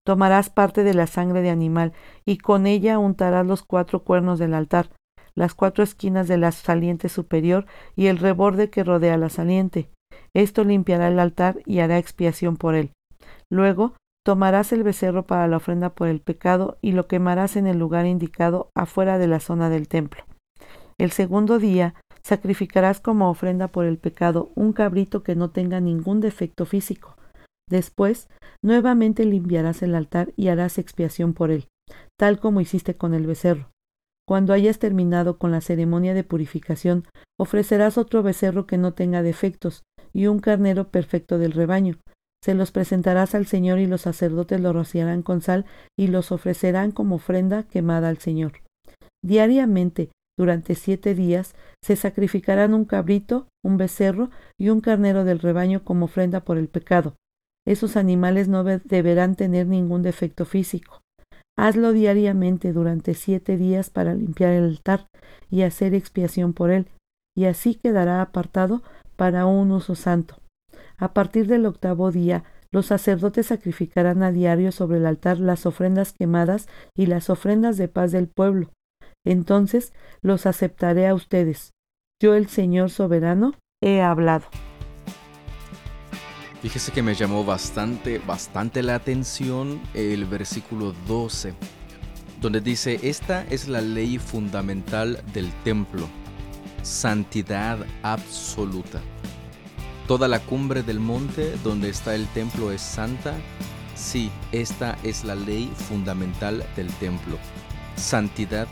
Tomarás 0.04 0.50
parte 0.50 0.84
de 0.84 0.96
la 0.96 1.08
sangre 1.08 1.42
de 1.42 1.52
animal, 1.52 1.94
y 2.26 2.38
con 2.38 2.66
ella 2.66 2.98
untarás 2.98 3.46
los 3.46 3.64
cuatro 3.64 4.04
cuernos 4.04 4.40
del 4.40 4.56
altar, 4.56 4.90
las 5.36 5.54
cuatro 5.54 5.84
esquinas 5.84 6.28
de 6.28 6.38
la 6.38 6.52
saliente 6.52 7.10
superior 7.10 7.66
y 7.96 8.08
el 8.08 8.18
reborde 8.18 8.70
que 8.70 8.84
rodea 8.84 9.18
la 9.18 9.30
saliente. 9.30 9.90
Esto 10.34 10.64
limpiará 10.64 11.08
el 11.08 11.20
altar 11.20 11.60
y 11.66 11.80
hará 11.80 11.98
expiación 11.98 12.58
por 12.58 12.76
él. 12.76 12.92
Luego 13.50 13.96
tomarás 14.26 14.72
el 14.72 14.84
becerro 14.84 15.26
para 15.26 15.48
la 15.48 15.58
ofrenda 15.58 15.90
por 15.90 16.08
el 16.08 16.22
pecado 16.22 16.78
y 16.82 16.92
lo 16.92 17.08
quemarás 17.08 17.56
en 17.56 17.68
el 17.68 17.78
lugar 17.78 18.06
indicado 18.06 18.70
afuera 18.76 19.18
de 19.18 19.28
la 19.28 19.40
zona 19.40 19.70
del 19.70 19.88
templo. 19.88 20.24
El 20.98 21.12
segundo 21.12 21.60
día 21.60 21.96
sacrificarás 22.24 23.00
como 23.00 23.30
ofrenda 23.30 23.68
por 23.68 23.86
el 23.86 23.98
pecado 23.98 24.52
un 24.56 24.74
cabrito 24.74 25.24
que 25.24 25.36
no 25.36 25.50
tenga 25.50 25.80
ningún 25.80 26.22
defecto 26.22 26.66
físico. 26.66 27.16
Después 27.68 28.28
Nuevamente 28.64 29.26
limpiarás 29.26 29.82
el 29.82 29.96
altar 29.96 30.34
y 30.38 30.50
harás 30.50 30.78
expiación 30.78 31.34
por 31.34 31.50
él, 31.50 31.68
tal 32.18 32.40
como 32.40 32.62
hiciste 32.62 32.96
con 32.96 33.16
el 33.16 33.26
becerro. 33.26 33.71
Cuando 34.32 34.54
hayas 34.54 34.80
terminado 34.80 35.38
con 35.38 35.52
la 35.52 35.60
ceremonia 35.60 36.14
de 36.14 36.24
purificación, 36.24 37.04
ofrecerás 37.38 37.98
otro 37.98 38.24
becerro 38.24 38.66
que 38.66 38.78
no 38.78 38.94
tenga 38.94 39.24
defectos 39.24 39.84
y 40.14 40.28
un 40.28 40.40
carnero 40.40 40.88
perfecto 40.88 41.38
del 41.38 41.52
rebaño. 41.52 41.98
Se 42.42 42.54
los 42.54 42.72
presentarás 42.72 43.36
al 43.36 43.46
Señor 43.46 43.80
y 43.80 43.88
los 43.88 44.00
sacerdotes 44.00 44.62
lo 44.62 44.72
rociarán 44.72 45.22
con 45.22 45.42
sal 45.42 45.66
y 46.00 46.08
los 46.08 46.32
ofrecerán 46.32 46.92
como 46.94 47.16
ofrenda 47.16 47.64
quemada 47.64 48.08
al 48.08 48.20
Señor. 48.20 48.54
Diariamente, 49.22 50.12
durante 50.40 50.76
siete 50.76 51.14
días, 51.14 51.54
se 51.84 51.98
sacrificarán 51.98 52.74
un 52.74 52.86
cabrito, 52.86 53.50
un 53.66 53.76
becerro 53.76 54.30
y 54.58 54.70
un 54.70 54.80
carnero 54.80 55.26
del 55.26 55.40
rebaño 55.40 55.84
como 55.84 56.06
ofrenda 56.06 56.40
por 56.46 56.58
el 56.58 56.70
pecado. 56.70 57.16
Esos 57.68 57.98
animales 57.98 58.48
no 58.48 58.64
deberán 58.64 59.36
tener 59.36 59.68
ningún 59.68 60.04
defecto 60.04 60.46
físico. 60.46 61.01
Hazlo 61.62 61.94
diariamente 61.94 62.74
durante 62.74 63.14
siete 63.14 63.56
días 63.56 63.92
para 63.92 64.16
limpiar 64.16 64.54
el 64.54 64.64
altar 64.64 65.06
y 65.52 65.62
hacer 65.62 65.94
expiación 65.94 66.54
por 66.54 66.72
él, 66.72 66.88
y 67.38 67.46
así 67.46 67.76
quedará 67.76 68.24
apartado 68.24 68.82
para 69.16 69.46
un 69.46 69.70
uso 69.70 69.94
santo. 69.94 70.38
A 70.98 71.14
partir 71.14 71.46
del 71.46 71.68
octavo 71.68 72.10
día, 72.10 72.46
los 72.72 72.88
sacerdotes 72.88 73.46
sacrificarán 73.46 74.24
a 74.24 74.32
diario 74.32 74.72
sobre 74.72 74.98
el 74.98 75.06
altar 75.06 75.38
las 75.38 75.68
ofrendas 75.68 76.14
quemadas 76.14 76.68
y 76.98 77.06
las 77.06 77.30
ofrendas 77.30 77.78
de 77.78 77.88
paz 77.88 78.12
del 78.12 78.28
pueblo. 78.28 78.72
Entonces 79.24 79.94
los 80.24 80.48
aceptaré 80.48 81.08
a 81.08 81.14
ustedes. 81.14 81.74
Yo, 82.20 82.34
el 82.34 82.48
Señor 82.48 82.90
soberano, 82.90 83.54
he 83.84 84.02
hablado. 84.02 84.46
Fíjese 86.62 86.92
que 86.92 87.02
me 87.02 87.16
llamó 87.16 87.44
bastante, 87.44 88.20
bastante 88.20 88.84
la 88.84 88.94
atención 88.94 89.82
el 89.96 90.26
versículo 90.26 90.94
12, 91.08 91.56
donde 92.40 92.62
dice, 92.62 93.00
esta 93.02 93.44
es 93.50 93.68
la 93.68 93.82
ley 93.82 94.20
fundamental 94.20 95.24
del 95.34 95.52
templo, 95.64 96.08
santidad 96.84 97.80
absoluta. 98.04 99.02
Toda 100.08 100.28
la 100.28 100.40
cumbre 100.40 100.84
del 100.84 101.00
monte 101.00 101.58
donde 101.64 101.90
está 101.90 102.14
el 102.14 102.28
templo 102.28 102.72
es 102.72 102.82
santa. 102.82 103.34
Sí, 103.96 104.30
esta 104.52 105.00
es 105.04 105.24
la 105.24 105.36
ley 105.36 105.72
fundamental 105.90 106.64
del 106.76 106.90
templo. 106.96 107.40
Santidad 107.96 108.68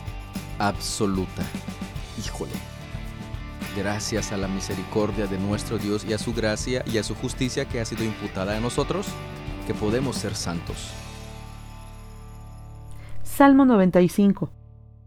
absoluta. 0.59 1.43
Híjole. 2.23 2.78
Gracias 3.75 4.31
a 4.31 4.37
la 4.37 4.47
misericordia 4.47 5.27
de 5.27 5.37
nuestro 5.37 5.77
Dios 5.77 6.03
y 6.03 6.13
a 6.13 6.17
su 6.17 6.33
gracia 6.33 6.83
y 6.87 6.97
a 6.97 7.03
su 7.03 7.13
justicia 7.13 7.65
que 7.65 7.79
ha 7.79 7.85
sido 7.85 8.03
imputada 8.03 8.57
a 8.57 8.59
nosotros, 8.59 9.07
que 9.67 9.73
podemos 9.75 10.15
ser 10.15 10.35
santos. 10.35 10.91
Salmo 13.21 13.65
95. 13.65 14.51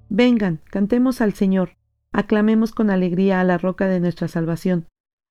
Vengan, 0.09 0.61
cantemos 0.71 1.21
al 1.21 1.35
Señor, 1.35 1.77
aclamemos 2.13 2.73
con 2.73 2.91
alegría 2.91 3.41
a 3.41 3.45
la 3.45 3.59
roca 3.59 3.89
de 3.89 3.99
nuestra 3.99 4.29
salvación, 4.29 4.87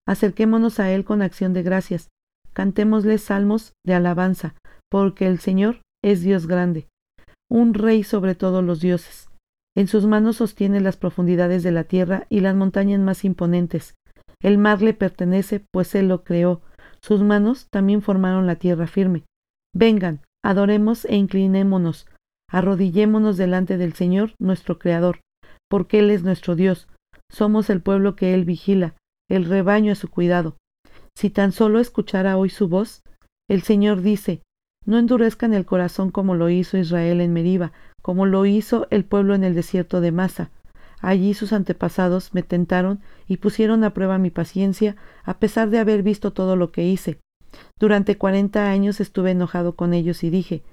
acerquémonos 0.05 0.79
a 0.79 0.91
Él 0.91 1.05
con 1.05 1.21
acción 1.21 1.53
de 1.53 1.63
gracias, 1.63 2.09
cantémosle 2.51 3.17
salmos 3.17 3.73
de 3.85 3.93
alabanza, 3.93 4.55
porque 4.89 5.25
el 5.25 5.39
Señor 5.39 5.81
es 6.03 6.21
Dios 6.21 6.47
grande, 6.47 6.89
un 7.49 7.73
rey 7.73 8.03
sobre 8.03 8.35
todos 8.35 8.63
los 8.63 8.81
dioses. 8.81 9.30
En 9.75 9.87
sus 9.87 10.05
manos 10.05 10.37
sostiene 10.37 10.81
las 10.81 10.97
profundidades 10.97 11.63
de 11.63 11.71
la 11.71 11.85
tierra 11.85 12.25
y 12.29 12.41
las 12.41 12.55
montañas 12.55 12.99
más 12.99 13.23
imponentes. 13.23 13.95
El 14.41 14.57
mar 14.57 14.81
le 14.81 14.93
pertenece, 14.93 15.63
pues 15.71 15.95
él 15.95 16.07
lo 16.07 16.23
creó. 16.23 16.61
Sus 17.01 17.21
manos 17.21 17.67
también 17.69 18.01
formaron 18.01 18.47
la 18.47 18.55
tierra 18.55 18.87
firme. 18.87 19.23
Vengan, 19.73 20.21
adoremos 20.43 21.05
e 21.05 21.15
inclinémonos, 21.15 22.07
arrodillémonos 22.49 23.37
delante 23.37 23.77
del 23.77 23.93
Señor, 23.93 24.33
nuestro 24.39 24.77
Creador, 24.77 25.21
porque 25.69 25.99
Él 25.99 26.11
es 26.11 26.23
nuestro 26.23 26.55
Dios. 26.55 26.87
Somos 27.31 27.69
el 27.69 27.81
pueblo 27.81 28.15
que 28.15 28.33
Él 28.33 28.43
vigila, 28.43 28.95
el 29.29 29.45
rebaño 29.45 29.93
a 29.93 29.95
su 29.95 30.09
cuidado. 30.09 30.57
Si 31.15 31.29
tan 31.29 31.53
solo 31.53 31.79
escuchara 31.79 32.37
hoy 32.37 32.49
su 32.49 32.67
voz, 32.67 33.03
el 33.49 33.61
Señor 33.61 34.01
dice, 34.01 34.41
no 34.85 34.97
endurezcan 34.97 35.53
el 35.53 35.65
corazón 35.65 36.11
como 36.11 36.35
lo 36.35 36.49
hizo 36.49 36.77
Israel 36.77 37.21
en 37.21 37.33
Meriba, 37.33 37.71
como 38.01 38.25
lo 38.25 38.45
hizo 38.45 38.87
el 38.89 39.05
pueblo 39.05 39.35
en 39.35 39.43
el 39.43 39.53
desierto 39.53 40.01
de 40.01 40.11
Masa. 40.11 40.49
Allí 41.01 41.33
sus 41.33 41.53
antepasados 41.53 42.33
me 42.33 42.43
tentaron 42.43 42.99
y 43.27 43.37
pusieron 43.37 43.83
a 43.83 43.93
prueba 43.93 44.17
mi 44.17 44.29
paciencia, 44.29 44.95
a 45.23 45.39
pesar 45.39 45.69
de 45.69 45.79
haber 45.79 46.03
visto 46.03 46.31
todo 46.31 46.55
lo 46.55 46.71
que 46.71 46.83
hice. 46.83 47.19
Durante 47.79 48.17
cuarenta 48.17 48.69
años 48.69 48.99
estuve 48.99 49.31
enojado 49.31 49.75
con 49.75 49.93
ellos 49.93 50.23
y 50.23 50.29
dije, 50.29 50.63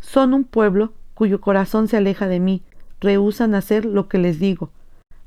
son 0.00 0.34
un 0.34 0.44
pueblo 0.44 0.92
cuyo 1.14 1.40
corazón 1.40 1.88
se 1.88 1.96
aleja 1.96 2.28
de 2.28 2.40
mí, 2.40 2.62
rehúsan 3.00 3.54
hacer 3.54 3.84
lo 3.84 4.08
que 4.08 4.18
les 4.18 4.38
digo. 4.38 4.70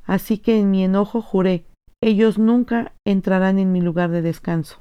Así 0.06 0.38
que 0.38 0.60
en 0.60 0.72
mi 0.72 0.84
enojo 0.84 1.22
juré, 1.22 1.66
ellos 2.02 2.38
nunca 2.38 2.94
entrarán 3.06 3.60
en 3.60 3.72
mi 3.72 3.82
lugar 3.82 4.12
de 4.12 4.22
descanso. 4.22 4.78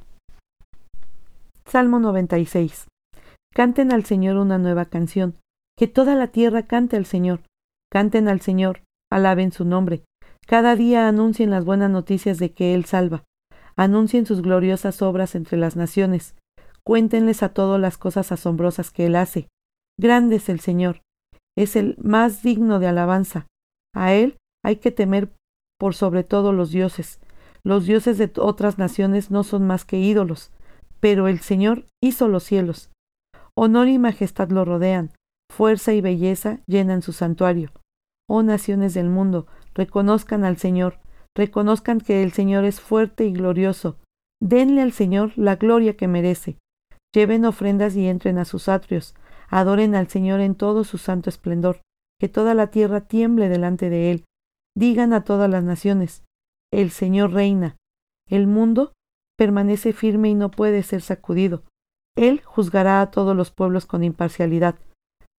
Salmo 1.67 1.99
96. 1.99 2.87
Canten 3.55 3.93
al 3.93 4.05
Señor 4.05 4.37
una 4.37 4.59
nueva 4.59 4.87
canción, 4.87 5.37
que 5.79 5.87
toda 5.87 6.17
la 6.17 6.27
tierra 6.27 6.65
cante 6.67 6.97
al 6.97 7.07
Señor. 7.07 7.43
Canten 7.89 8.27
al 8.27 8.41
Señor, 8.41 8.83
alaben 9.13 9.53
su 9.53 9.65
nombre. 9.65 10.03
Cada 10.45 10.75
día 10.75 11.07
anuncien 11.07 11.51
las 11.51 11.65
buenas 11.65 11.89
noticias 11.89 12.39
de 12.39 12.53
que 12.53 12.75
Él 12.75 12.85
salva. 12.85 13.23
Anuncien 13.77 14.27
sus 14.27 14.43
gloriosas 14.43 15.03
obras 15.03 15.37
entre 15.37 15.57
las 15.57 15.77
naciones. 15.77 16.35
Cuéntenles 16.83 17.45
a 17.45 17.51
todos 17.51 17.81
las 17.81 17.97
cosas 17.97 18.33
asombrosas 18.33 18.91
que 18.91 19.07
Él 19.07 19.15
hace. 19.15 19.47
Grande 20.01 20.37
es 20.37 20.49
el 20.49 20.59
Señor. 20.59 21.03
Es 21.57 21.77
el 21.77 21.97
más 22.03 22.43
digno 22.43 22.81
de 22.81 22.89
alabanza. 22.89 23.47
A 23.95 24.15
Él 24.15 24.37
hay 24.65 24.77
que 24.77 24.91
temer 24.91 25.33
por 25.79 25.95
sobre 25.95 26.25
todo 26.25 26.53
los 26.53 26.73
dioses. 26.73 27.21
Los 27.63 27.87
dioses 27.87 28.19
de 28.19 28.33
otras 28.37 28.79
naciones 28.79 29.31
no 29.31 29.45
son 29.45 29.65
más 29.65 29.85
que 29.85 29.99
ídolos, 29.99 30.51
pero 30.99 31.29
el 31.29 31.39
Señor 31.39 31.87
hizo 32.03 32.27
los 32.27 32.43
cielos. 32.43 32.91
Honor 33.57 33.89
y 33.89 33.99
majestad 33.99 34.51
lo 34.51 34.65
rodean, 34.65 35.13
fuerza 35.51 35.93
y 35.93 36.01
belleza 36.01 36.61
llenan 36.67 37.03
su 37.03 37.13
santuario. 37.13 37.71
Oh 38.29 38.43
naciones 38.43 38.95
del 38.95 39.09
mundo, 39.09 39.47
reconozcan 39.75 40.45
al 40.45 40.57
Señor, 40.57 41.01
reconozcan 41.37 42.01
que 42.01 42.23
el 42.23 42.33
Señor 42.33 42.65
es 42.65 42.81
fuerte 42.81 43.25
y 43.27 43.33
glorioso. 43.33 43.99
Denle 44.41 44.83
al 44.83 44.93
Señor 44.93 45.33
la 45.37 45.57
gloria 45.57 45.97
que 45.97 46.09
merece. 46.09 46.59
Lleven 47.15 47.45
ofrendas 47.45 47.95
y 47.97 48.09
entren 48.09 48.39
a 48.39 48.45
sus 48.45 48.69
atrios. 48.69 49.15
Adoren 49.49 49.95
al 49.95 50.09
Señor 50.09 50.41
en 50.41 50.55
todo 50.55 50.85
su 50.85 50.99
santo 50.99 51.31
esplendor. 51.31 51.81
Que 52.21 52.29
toda 52.29 52.55
la 52.55 52.69
tierra 52.69 53.03
tiemble 53.03 53.49
delante 53.49 53.91
de 53.91 54.11
Él. 54.11 54.25
Digan 54.77 55.13
a 55.13 55.23
todas 55.23 55.49
las 55.49 55.63
naciones, 55.63 56.25
el 56.73 56.91
Señor 56.91 57.33
reina. 57.33 57.77
El 58.29 58.49
mundo 58.49 58.93
permanece 59.39 59.93
firme 59.93 60.31
y 60.31 60.35
no 60.35 60.51
puede 60.51 60.83
ser 60.83 61.01
sacudido. 61.01 61.63
Él 62.17 62.43
juzgará 62.45 63.01
a 63.01 63.11
todos 63.11 63.37
los 63.37 63.51
pueblos 63.51 63.87
con 63.87 64.05
imparcialidad. 64.05 64.77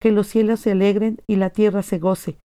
Que 0.01 0.13
los 0.13 0.27
cielos 0.27 0.61
se 0.61 0.73
alegren 0.73 1.19
y 1.27 1.37
la 1.37 1.51
tierra 1.51 1.83
se 1.83 1.99
goce, 1.99 2.39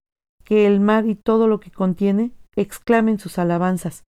que 0.44 0.66
el 0.66 0.80
mar 0.80 1.06
y 1.06 1.14
todo 1.14 1.48
lo 1.48 1.60
que 1.60 1.70
contiene 1.70 2.32
exclamen 2.56 3.18
sus 3.18 3.38
alabanzas, 3.38 4.04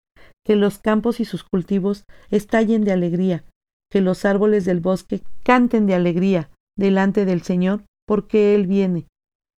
que 0.45 0.55
los 0.55 0.79
campos 0.79 1.19
y 1.19 1.25
sus 1.25 1.43
cultivos 1.43 2.03
estallen 2.29 2.83
de 2.83 2.91
alegría, 2.91 3.43
que 3.91 4.01
los 4.01 4.25
árboles 4.25 4.65
del 4.65 4.81
bosque 4.81 5.21
canten 5.43 5.85
de 5.87 5.95
alegría 5.95 6.49
delante 6.77 7.25
del 7.25 7.41
Señor, 7.41 7.83
porque 8.07 8.55
Él 8.55 8.67
viene, 8.67 9.07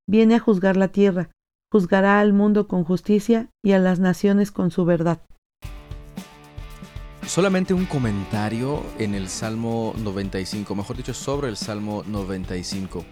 viene 0.09 0.35
a 0.35 0.39
juzgar 0.39 0.77
la 0.77 0.89
tierra, 0.89 1.29
juzgará 1.71 2.19
al 2.19 2.33
mundo 2.33 2.67
con 2.67 2.83
justicia 2.83 3.49
y 3.63 3.71
a 3.71 3.79
las 3.79 3.99
naciones 3.99 4.51
con 4.51 4.71
su 4.71 4.85
verdad. 4.85 5.21
Solamente 7.31 7.73
un 7.73 7.85
comentario 7.85 8.83
en 8.99 9.15
el 9.15 9.29
Salmo 9.29 9.93
95, 9.97 10.75
mejor 10.75 10.97
dicho, 10.97 11.13
sobre 11.13 11.47
el 11.47 11.55
Salmo 11.55 12.03
95. 12.05 13.05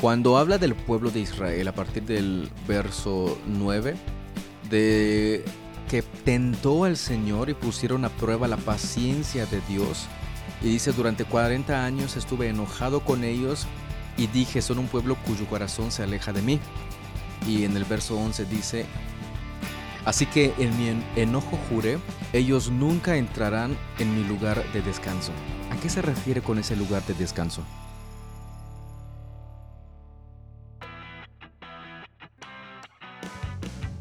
Cuando 0.00 0.38
habla 0.38 0.56
del 0.56 0.76
pueblo 0.76 1.10
de 1.10 1.18
Israel 1.18 1.66
a 1.66 1.74
partir 1.74 2.04
del 2.04 2.48
verso 2.68 3.36
9, 3.48 3.96
de 4.70 5.44
que 5.90 6.02
tentó 6.02 6.84
al 6.84 6.96
Señor 6.96 7.50
y 7.50 7.54
pusieron 7.54 8.04
a 8.04 8.08
prueba 8.10 8.46
la 8.46 8.56
paciencia 8.56 9.46
de 9.46 9.60
Dios, 9.68 10.06
y 10.62 10.66
dice, 10.66 10.92
durante 10.92 11.24
40 11.24 11.84
años 11.84 12.16
estuve 12.16 12.50
enojado 12.50 13.00
con 13.00 13.24
ellos 13.24 13.66
y 14.16 14.28
dije, 14.28 14.62
son 14.62 14.78
un 14.78 14.86
pueblo 14.86 15.16
cuyo 15.26 15.46
corazón 15.46 15.90
se 15.90 16.04
aleja 16.04 16.32
de 16.32 16.42
mí. 16.42 16.60
Y 17.48 17.64
en 17.64 17.76
el 17.76 17.84
verso 17.84 18.16
11 18.16 18.44
dice, 18.44 18.86
así 20.04 20.26
que 20.26 20.54
en 20.56 20.78
mi 20.78 21.02
enojo 21.20 21.58
juré, 21.68 21.98
ellos 22.32 22.70
nunca 22.70 23.16
entrarán 23.16 23.76
en 23.98 24.14
mi 24.14 24.24
lugar 24.24 24.62
de 24.72 24.82
descanso. 24.82 25.32
¿A 25.70 25.76
qué 25.76 25.88
se 25.88 26.02
refiere 26.02 26.42
con 26.42 26.58
ese 26.58 26.76
lugar 26.76 27.04
de 27.06 27.14
descanso? 27.14 27.64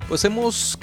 Pues 0.07 0.25
hemos 0.25 0.77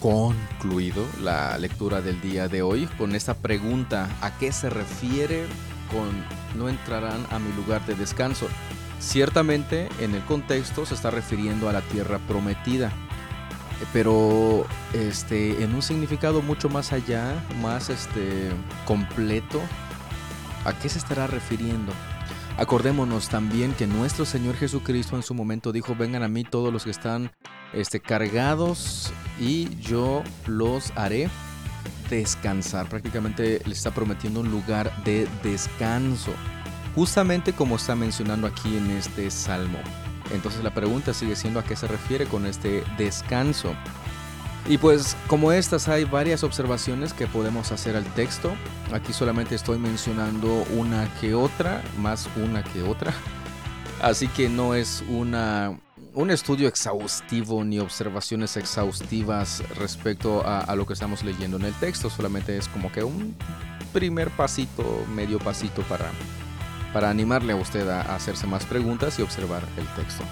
concluido 0.00 1.04
la 1.20 1.58
lectura 1.58 2.00
del 2.00 2.20
día 2.20 2.46
de 2.46 2.62
hoy 2.62 2.86
con 2.96 3.16
esta 3.16 3.34
pregunta, 3.34 4.08
¿a 4.20 4.38
qué 4.38 4.52
se 4.52 4.70
refiere 4.70 5.46
con 5.90 6.24
no 6.56 6.68
entrarán 6.68 7.26
a 7.30 7.40
mi 7.40 7.52
lugar 7.54 7.84
de 7.86 7.96
descanso? 7.96 8.46
Ciertamente 9.00 9.88
en 9.98 10.14
el 10.14 10.24
contexto 10.24 10.86
se 10.86 10.94
está 10.94 11.10
refiriendo 11.10 11.68
a 11.68 11.72
la 11.72 11.80
tierra 11.82 12.20
prometida, 12.20 12.92
pero 13.92 14.66
este 14.92 15.62
en 15.62 15.74
un 15.74 15.82
significado 15.82 16.42
mucho 16.42 16.68
más 16.68 16.92
allá, 16.92 17.34
más 17.62 17.90
este 17.90 18.50
completo, 18.86 19.60
¿a 20.64 20.72
qué 20.72 20.88
se 20.88 20.98
estará 20.98 21.26
refiriendo? 21.26 21.92
Acordémonos 22.58 23.28
también 23.28 23.72
que 23.72 23.86
nuestro 23.86 24.24
Señor 24.24 24.56
Jesucristo 24.56 25.14
en 25.14 25.22
su 25.22 25.32
momento 25.32 25.70
dijo, 25.70 25.94
vengan 25.94 26.24
a 26.24 26.28
mí 26.28 26.42
todos 26.42 26.72
los 26.72 26.82
que 26.82 26.90
están 26.90 27.30
este, 27.72 28.00
cargados 28.00 29.12
y 29.40 29.76
yo 29.76 30.24
los 30.46 30.92
haré 30.96 31.30
descansar. 32.10 32.88
Prácticamente 32.88 33.62
le 33.64 33.72
está 33.72 33.92
prometiendo 33.92 34.40
un 34.40 34.50
lugar 34.50 34.92
de 35.04 35.28
descanso, 35.44 36.32
justamente 36.96 37.52
como 37.52 37.76
está 37.76 37.94
mencionando 37.94 38.48
aquí 38.48 38.76
en 38.76 38.90
este 38.90 39.30
salmo. 39.30 39.78
Entonces 40.32 40.62
la 40.62 40.74
pregunta 40.74 41.14
sigue 41.14 41.36
siendo 41.36 41.60
a 41.60 41.64
qué 41.64 41.76
se 41.76 41.86
refiere 41.86 42.26
con 42.26 42.46
este 42.46 42.84
descanso. 42.96 43.74
Y 44.66 44.76
pues 44.76 45.16
como 45.28 45.52
estas 45.52 45.88
hay 45.88 46.04
varias 46.04 46.44
observaciones 46.44 47.14
que 47.14 47.26
podemos 47.26 47.72
hacer 47.72 47.96
al 47.96 48.04
texto. 48.14 48.52
Aquí 48.92 49.12
solamente 49.12 49.54
estoy 49.54 49.78
mencionando 49.78 50.64
una 50.76 51.08
que 51.20 51.34
otra, 51.34 51.82
más 51.98 52.28
una 52.36 52.62
que 52.62 52.82
otra. 52.82 53.14
Así 54.02 54.28
que 54.28 54.48
no 54.48 54.74
es 54.74 55.02
una, 55.08 55.78
un 56.14 56.30
estudio 56.30 56.68
exhaustivo 56.68 57.64
ni 57.64 57.78
observaciones 57.78 58.56
exhaustivas 58.56 59.62
respecto 59.76 60.46
a, 60.46 60.60
a, 60.60 60.76
lo 60.76 60.86
que 60.86 60.92
estamos 60.92 61.24
leyendo 61.24 61.56
en 61.56 61.64
el 61.64 61.74
texto. 61.74 62.10
Solamente 62.10 62.56
es 62.56 62.68
como 62.68 62.92
que 62.92 63.02
un 63.02 63.34
primer 63.92 64.30
pasito, 64.30 65.04
medio 65.14 65.38
pasito 65.38 65.82
para, 65.82 66.10
para 66.92 67.10
animarle 67.10 67.52
a 67.52 67.56
usted 67.56 67.88
a 67.88 68.00
hacerse 68.14 68.46
más 68.46 68.64
preguntas 68.64 69.18
y 69.18 69.22
observar 69.22 69.62
el 69.76 69.86
texto. 70.02 70.24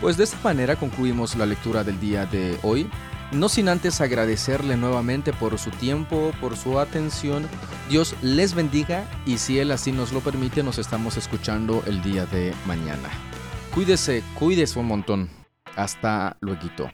Pues 0.00 0.16
de 0.16 0.24
esta 0.24 0.38
manera 0.42 0.76
concluimos 0.76 1.36
la 1.36 1.46
lectura 1.46 1.84
del 1.84 2.00
día 2.00 2.26
de 2.26 2.58
hoy. 2.62 2.88
No 3.32 3.48
sin 3.48 3.68
antes 3.68 4.00
agradecerle 4.00 4.76
nuevamente 4.76 5.32
por 5.32 5.58
su 5.58 5.70
tiempo, 5.70 6.32
por 6.40 6.56
su 6.56 6.80
atención. 6.80 7.46
Dios 7.88 8.16
les 8.22 8.54
bendiga 8.54 9.04
y 9.26 9.38
si 9.38 9.58
Él 9.58 9.70
así 9.70 9.92
nos 9.92 10.12
lo 10.12 10.20
permite, 10.20 10.62
nos 10.62 10.78
estamos 10.78 11.16
escuchando 11.16 11.82
el 11.86 12.02
día 12.02 12.26
de 12.26 12.54
mañana. 12.66 13.08
Cuídese, 13.74 14.24
cuídese 14.34 14.78
un 14.78 14.86
montón. 14.86 15.30
Hasta 15.76 16.36
luego. 16.40 16.90